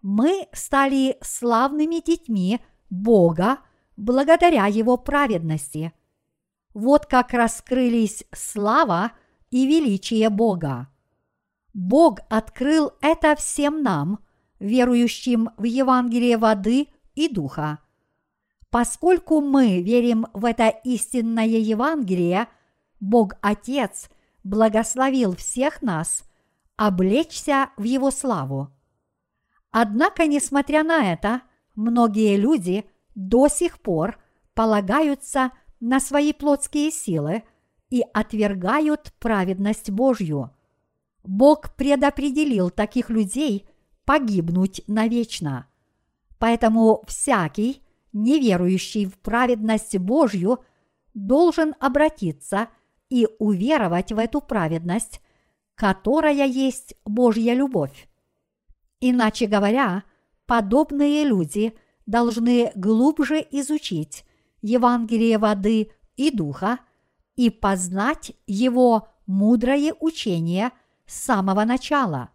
[0.02, 2.58] мы стали славными детьми
[2.90, 3.58] Бога
[3.96, 5.92] благодаря Его праведности.
[6.74, 9.12] Вот как раскрылись слава
[9.52, 10.88] и величие Бога.
[11.72, 14.18] Бог открыл это всем нам,
[14.58, 17.78] верующим в Евангелие воды и духа.
[18.72, 22.48] Поскольку мы верим в это истинное Евангелие,
[23.00, 24.08] Бог Отец
[24.44, 26.24] благословил всех нас
[26.78, 28.70] облечься в Его славу.
[29.70, 31.42] Однако, несмотря на это,
[31.74, 34.18] многие люди до сих пор
[34.54, 37.42] полагаются на свои плотские силы
[37.90, 40.50] и отвергают праведность Божью.
[41.24, 43.68] Бог предопределил таких людей
[44.06, 45.66] погибнуть навечно.
[46.38, 47.82] Поэтому всякий,
[48.12, 50.64] неверующий в праведность Божью,
[51.14, 52.68] должен обратиться
[53.08, 55.20] и уверовать в эту праведность,
[55.74, 58.08] которая есть Божья любовь.
[59.00, 60.04] Иначе говоря,
[60.46, 61.74] подобные люди
[62.06, 64.24] должны глубже изучить
[64.60, 66.78] Евангелие воды и духа
[67.36, 70.70] и познать его мудрое учение
[71.06, 72.30] с самого начала.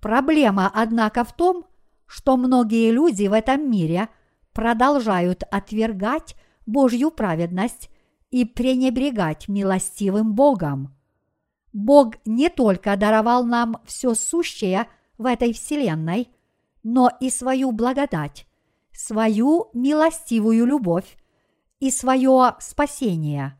[0.00, 1.66] Проблема, однако, в том,
[2.06, 4.08] что многие люди в этом мире–
[4.52, 7.90] продолжают отвергать Божью праведность
[8.30, 10.94] и пренебрегать милостивым Богом.
[11.72, 14.88] Бог не только даровал нам все сущее
[15.18, 16.28] в этой вселенной,
[16.82, 18.46] но и свою благодать,
[18.92, 21.16] свою милостивую любовь
[21.80, 23.58] и свое спасение.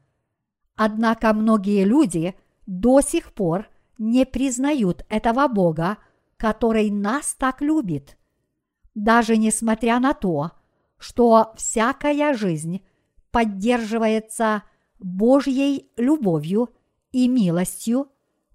[0.76, 2.34] Однако многие люди
[2.66, 5.98] до сих пор не признают этого Бога,
[6.36, 8.16] который нас так любит.
[8.94, 10.52] Даже несмотря на то,
[11.02, 12.80] что всякая жизнь
[13.32, 14.62] поддерживается
[15.00, 16.70] Божьей любовью
[17.10, 18.06] и милостью,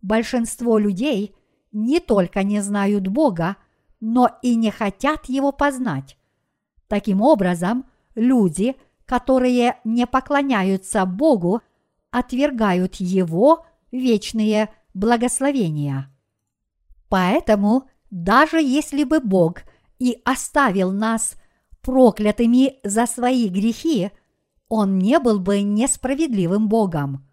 [0.01, 1.35] большинство людей
[1.73, 3.57] не только не знают Бога,
[3.99, 6.17] но и не хотят Его познать.
[6.87, 11.61] Таким образом, люди, которые не поклоняются Богу,
[12.11, 16.09] отвергают Его вечные благословения.
[17.09, 19.63] Поэтому, даже если бы Бог
[19.99, 21.35] и оставил нас
[21.87, 24.11] проклятыми за свои грехи,
[24.67, 27.25] Он не был бы несправедливым Богом.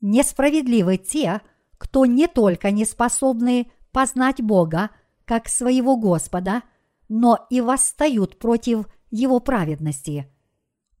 [0.00, 1.40] Несправедливы те,
[1.78, 4.90] кто не только не способны познать Бога
[5.24, 6.64] как своего Господа,
[7.08, 10.28] но и восстают против Его праведности.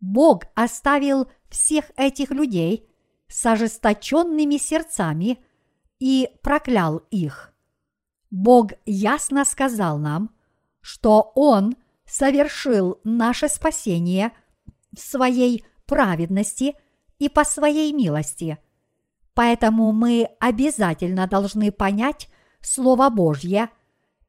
[0.00, 2.88] Бог оставил всех этих людей
[3.26, 5.40] с ожесточенными сердцами
[5.98, 7.52] и проклял их.
[8.30, 10.30] Бог ясно сказал нам,
[10.80, 11.74] что Он
[12.06, 14.32] совершил наше спасение
[14.92, 16.74] в своей праведности
[17.18, 18.58] и по своей милости.
[19.34, 22.28] Поэтому мы обязательно должны понять
[22.60, 23.70] Слово Божье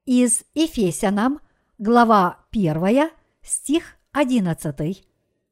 [0.05, 1.39] из Ефесянам,
[1.77, 3.09] глава 1,
[3.41, 5.07] стих 11,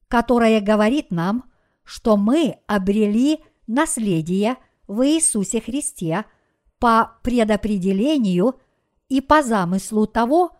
[0.08, 1.52] которое говорит нам,
[1.84, 4.58] что мы обрели наследие
[4.88, 6.26] в Иисусе Христе
[6.80, 8.60] по предопределению
[9.08, 10.55] и по замыслу того,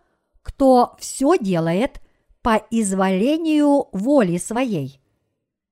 [0.46, 2.00] кто все делает
[2.40, 5.02] по изволению воли своей.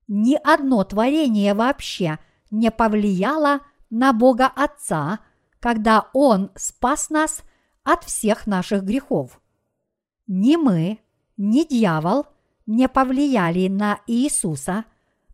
[0.09, 2.19] Ни одно творение вообще
[2.51, 5.19] не повлияло на Бога Отца,
[5.61, 7.41] когда Он спас нас
[7.85, 9.39] от всех наших грехов.
[10.27, 10.99] Ни мы,
[11.37, 12.25] ни дьявол
[12.65, 14.83] не повлияли на Иисуса,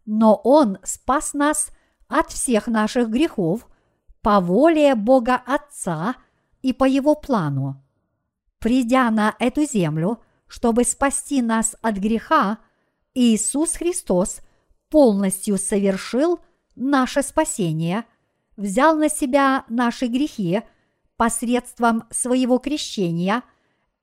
[0.06, 1.72] но Он спас нас
[2.08, 3.68] от всех наших грехов
[4.22, 6.14] по воле Бога Отца
[6.62, 7.84] и по Его плану.
[8.62, 12.60] Придя на эту землю, чтобы спасти нас от греха,
[13.16, 14.42] Иисус Христос
[14.90, 16.40] полностью совершил
[16.76, 18.06] наше спасение,
[18.56, 20.62] взял на себя наши грехи
[21.18, 23.42] посредством своего крещения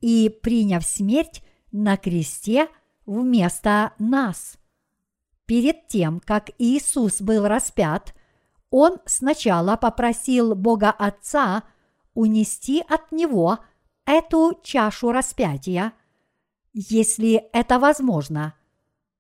[0.01, 2.67] и, приняв смерть на кресте
[3.07, 4.59] вместо нас.
[5.47, 8.13] Перед тем, как Иисус был распят,
[8.71, 11.63] Он сначала попросил Бога Отца
[12.13, 13.61] унести от Него–
[14.09, 15.93] эту чашу распятия,
[16.73, 18.55] если это возможно,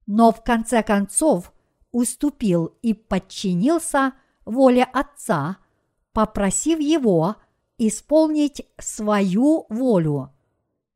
[0.06, 1.52] но в конце концов
[1.92, 4.14] уступил и подчинился
[4.46, 5.58] воле Отца,
[6.14, 7.36] попросив его
[7.76, 10.32] исполнить свою волю.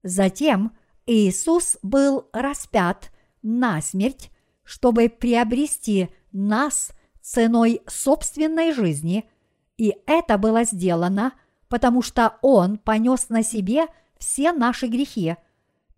[0.03, 0.75] Затем
[1.05, 3.13] Иисус был распят
[3.43, 4.31] на смерть,
[4.65, 9.29] чтобы приобрести нас ценой собственной жизни,
[9.77, 11.35] и это было сделано–
[11.73, 13.87] потому что Он понес на себе
[14.19, 15.37] все наши грехи,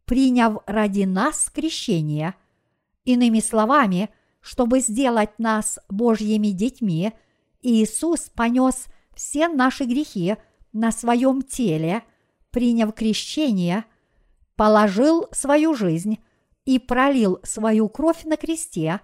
[0.05, 2.37] приняв ради нас крещение.
[3.05, 4.09] Иными словами,
[4.41, 7.13] чтобы сделать нас Божьими детьми,
[7.61, 8.87] Иисус понес
[9.17, 10.37] все наши грехи
[10.73, 12.05] на своем теле,
[12.53, 13.85] приняв крещение,
[14.55, 16.21] положил свою жизнь
[16.65, 19.01] и пролил свою кровь на кресте,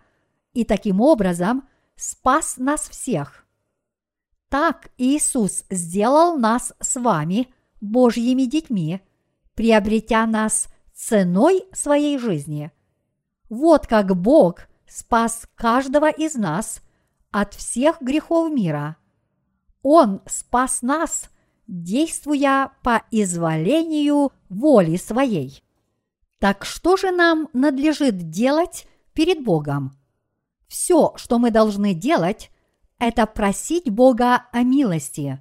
[0.53, 3.45] и таким образом спас нас всех.
[4.51, 7.49] Так Иисус сделал нас с вами
[7.81, 9.01] Божьими детьми,
[9.55, 12.73] приобретя нас ценой своей жизни.
[13.49, 16.83] Вот как Бог спас каждого из нас
[17.31, 18.97] от всех грехов мира.
[19.83, 21.31] Он спас нас,
[21.69, 25.63] действуя по изволению воли своей.
[26.41, 29.97] Так что же нам надлежит делать перед Богом?
[30.67, 32.51] Все, что мы должны делать,
[33.01, 35.41] это просить Бога о милости.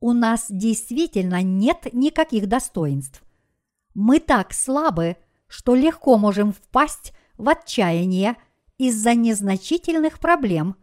[0.00, 3.22] У нас действительно нет никаких достоинств.
[3.94, 5.16] Мы так слабы,
[5.48, 8.36] что легко можем впасть в отчаяние
[8.78, 10.76] из-за незначительных проблем,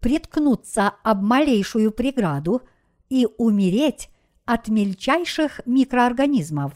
[0.00, 2.62] приткнуться об малейшую преграду
[3.10, 4.08] и умереть
[4.46, 6.72] от мельчайших микроорганизмов.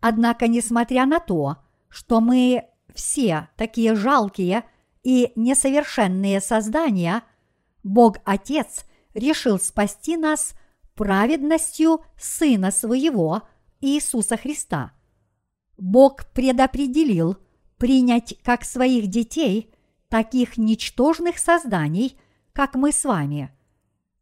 [0.00, 1.56] Однако, несмотря на то,
[1.88, 4.62] что мы все такие жалкие
[5.02, 7.24] и несовершенные создания–
[7.84, 10.54] Бог Отец решил спасти нас
[10.94, 13.42] праведностью Сына Своего
[13.80, 14.92] Иисуса Христа.
[15.76, 17.36] Бог предопределил
[17.76, 19.72] принять как своих детей
[20.08, 22.18] таких ничтожных созданий,
[22.52, 23.54] как мы с вами.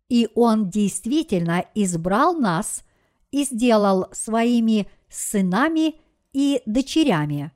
[0.09, 2.85] И Он действительно избрал нас
[3.31, 5.97] и сделал своими сынами
[6.33, 7.53] и дочерями.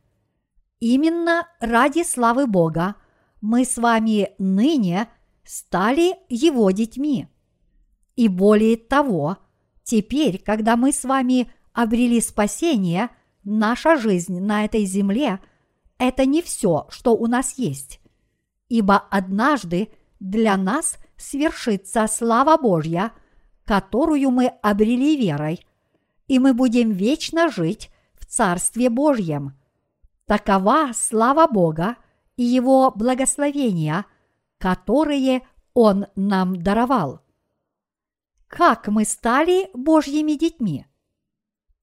[0.79, 2.95] Именно ради славы Бога
[3.41, 5.09] мы с вами ныне–
[5.47, 7.29] стали Его детьми.
[8.17, 9.39] И более того,
[9.85, 13.11] теперь, когда мы с вами обрели спасение,
[13.45, 15.41] наша жизнь на этой земле–
[15.99, 18.01] это не все, что у нас есть.
[18.69, 19.89] Ибо однажды
[20.21, 23.13] для нас свершится слава Божья,
[23.65, 25.65] которую мы обрели верой,
[26.27, 29.57] и мы будем вечно жить в Царстве Божьем.
[30.27, 31.97] Такова слава Бога
[32.37, 34.05] и Его благословения,
[34.59, 37.21] которые Он нам даровал.
[38.49, 40.87] Как мы стали Божьими детьми?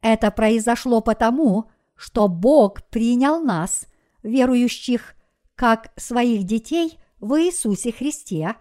[0.01, 3.87] Это произошло потому, что Бог принял нас,
[4.23, 5.15] верующих,
[5.55, 8.55] как своих детей в Иисусе Христе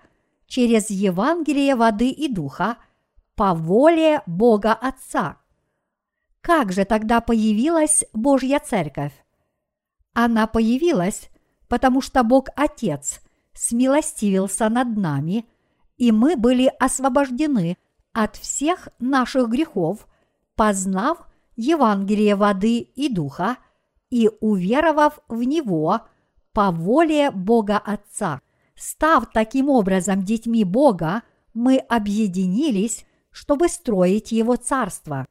[0.47, 2.77] через Евангелие воды и духа
[3.35, 5.39] по воле Бога Отца.
[6.41, 9.15] Как же тогда появилась Божья Церковь?
[10.13, 11.31] Она появилась,
[11.69, 13.21] потому что Бог Отец
[13.55, 15.47] смилостивился над нами,
[15.97, 17.77] и мы были освобождены
[18.13, 20.07] от всех наших грехов,
[20.57, 21.27] познав
[21.57, 23.57] Евангелие воды и духа
[24.11, 26.01] и уверовав в него
[26.53, 28.41] по воле Бога Отца.
[28.75, 31.23] Став таким образом детьми Бога,
[31.55, 35.27] мы объединились, чтобы строить Его Царство.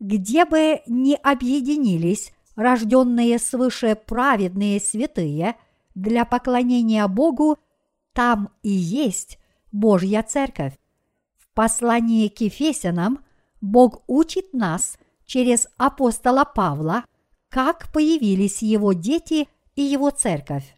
[0.00, 5.56] Где бы ни объединились рожденные свыше праведные святые
[5.98, 7.58] для поклонения Богу,
[8.12, 9.38] там и есть
[9.72, 10.74] Божья Церковь.
[11.36, 13.24] В послании к Ефесянам
[13.60, 14.96] Бог учит нас
[15.26, 17.04] через апостола Павла,
[17.48, 20.76] как появились его дети и его церковь.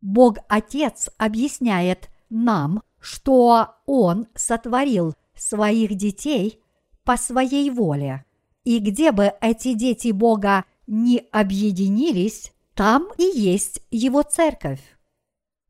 [0.00, 6.60] Бог Отец объясняет нам, что Он сотворил своих детей
[7.04, 8.24] по своей воле.
[8.64, 14.80] И где бы эти дети Бога не объединились, там и есть его церковь.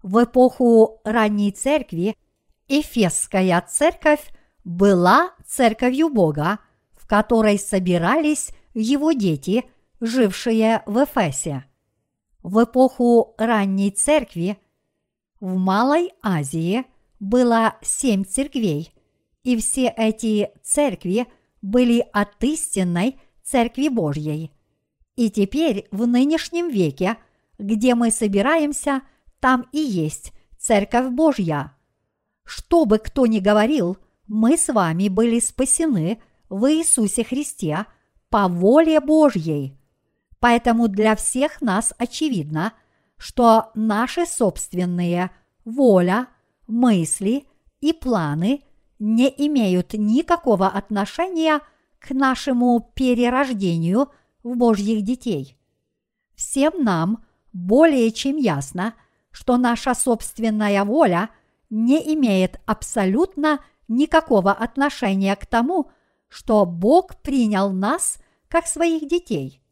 [0.01, 2.17] В эпоху ранней церкви
[2.69, 4.33] Эфесская церковь
[4.63, 6.61] была церковью Бога,
[6.93, 9.65] в которой собирались его дети,
[9.99, 11.65] жившие в Эфесе.
[12.45, 14.57] В эпоху ранней церкви
[15.41, 16.85] в Малой Азии
[17.19, 18.95] было семь церквей,
[19.43, 21.27] и все эти церкви
[21.61, 24.53] были от истинной Церкви Божьей–
[25.21, 27.19] и теперь в нынешнем веке,
[27.59, 29.03] где мы собираемся,
[29.39, 31.77] там и есть Церковь Божья.
[32.43, 37.85] Что бы кто ни говорил, мы с вами были спасены в Иисусе Христе
[38.31, 39.79] по воле Божьей.
[40.39, 42.73] Поэтому для всех нас очевидно,
[43.19, 45.31] что наши собственные
[45.67, 46.29] воля,
[46.67, 47.45] мысли
[47.83, 48.63] и планы
[48.99, 51.61] не имеют никакого отношения
[51.99, 54.09] к нашему перерождению–
[54.43, 55.57] в Божьих детей.
[56.35, 58.95] Всем нам более чем ясно,
[59.31, 61.31] что наша собственная воля
[61.69, 65.91] не имеет абсолютно никакого отношения к тому,
[66.29, 68.19] что Бог принял нас
[68.49, 69.63] как своих детей.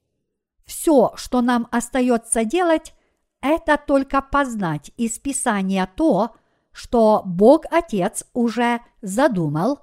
[0.64, 2.94] Все, что нам остается делать,
[3.40, 6.34] это только познать из Писания то,
[6.72, 9.80] что Бог Отец уже задумал,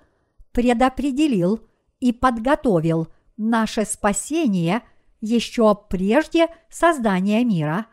[0.52, 1.60] предопределил
[2.00, 3.08] и подготовил
[3.38, 4.82] наше спасение
[5.22, 7.88] еще прежде создания мира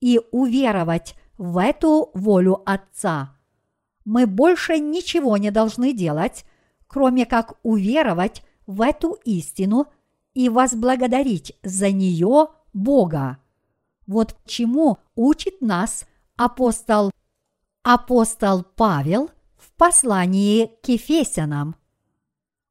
[0.00, 3.36] и уверовать в эту волю Отца.
[4.04, 6.44] Мы больше ничего не должны делать,
[6.86, 9.86] кроме как уверовать в эту истину
[10.34, 13.38] и возблагодарить за нее Бога.
[14.06, 16.06] Вот чему учит нас
[16.36, 17.10] апостол
[17.82, 21.76] апостол Павел в послании к Ефесянам–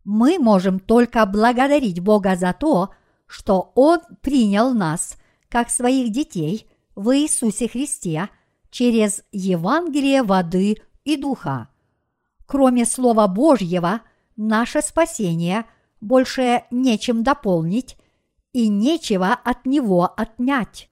[0.06, 2.92] мы можем только благодарить Бога за то,
[3.26, 5.18] что Он принял нас
[5.50, 8.30] как своих детей в Иисусе Христе
[8.70, 11.70] через Евангелие воды и духа.
[12.46, 14.02] Кроме Слова Божьего,
[14.38, 15.66] наше спасение
[16.00, 17.98] больше нечем дополнить
[18.54, 20.90] и нечего от него отнять.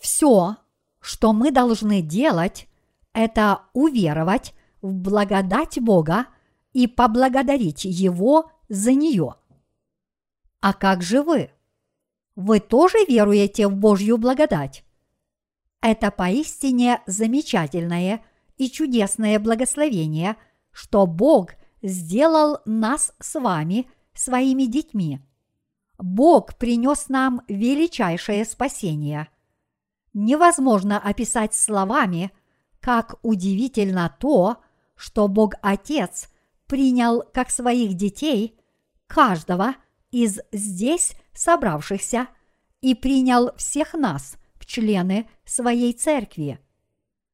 [0.00, 0.56] Все,
[1.00, 2.66] что мы должны делать,
[3.12, 6.26] это уверовать в благодать Бога
[6.76, 9.36] и поблагодарить Его за нее.
[10.60, 11.50] А как же вы?
[12.34, 14.84] Вы тоже веруете в Божью благодать?
[15.80, 18.22] Это поистине замечательное
[18.58, 20.36] и чудесное благословение,
[20.70, 25.22] что Бог сделал нас с вами своими детьми.
[25.96, 29.28] Бог принес нам величайшее спасение.
[30.12, 32.32] Невозможно описать словами,
[32.80, 34.58] как удивительно то,
[34.94, 36.28] что Бог Отец–
[36.66, 38.58] принял как своих детей
[39.06, 39.76] каждого
[40.10, 42.28] из здесь собравшихся
[42.80, 46.58] и принял всех нас в члены своей церкви,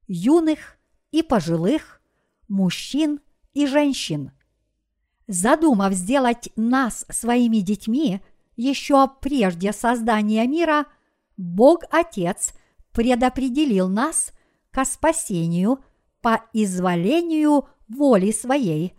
[0.07, 0.77] юных
[1.11, 2.01] и пожилых,
[2.49, 3.21] мужчин
[3.55, 4.33] и женщин.
[5.27, 8.21] Задумав сделать нас своими детьми
[8.57, 10.87] еще прежде создания мира,
[11.37, 12.53] Бог Отец
[12.93, 14.33] предопределил нас
[14.71, 15.83] ко спасению
[16.21, 18.95] по изволению воли своей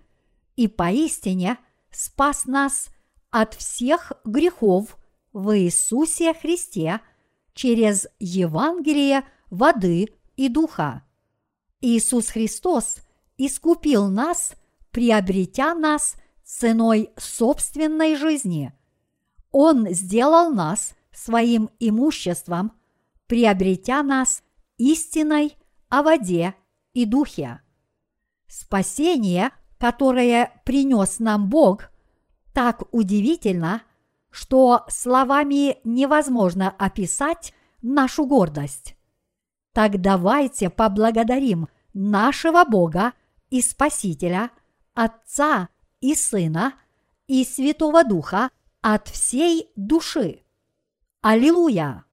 [0.55, 1.57] и поистине
[1.91, 2.89] спас нас
[3.31, 4.97] от всех грехов
[5.31, 6.99] в Иисусе Христе
[7.53, 11.03] через Евангелие воды и духа.
[11.81, 12.97] Иисус Христос
[13.37, 14.53] искупил нас,
[14.91, 18.73] приобретя нас ценой собственной жизни.
[19.51, 22.73] Он сделал нас своим имуществом,
[23.27, 24.43] приобретя нас
[24.77, 25.57] истиной
[25.89, 26.55] о воде
[26.93, 27.61] и духе.
[28.47, 29.51] Спасение,
[29.83, 31.89] которое принес нам Бог,
[32.53, 33.81] так удивительно,
[34.29, 38.95] что словами невозможно описать нашу гордость.
[39.73, 43.11] Так давайте поблагодарим нашего Бога
[43.49, 44.51] и Спасителя,
[44.93, 45.67] Отца
[45.99, 46.75] и Сына
[47.27, 50.43] и Святого Духа от всей души.
[51.19, 52.05] Аллилуйя!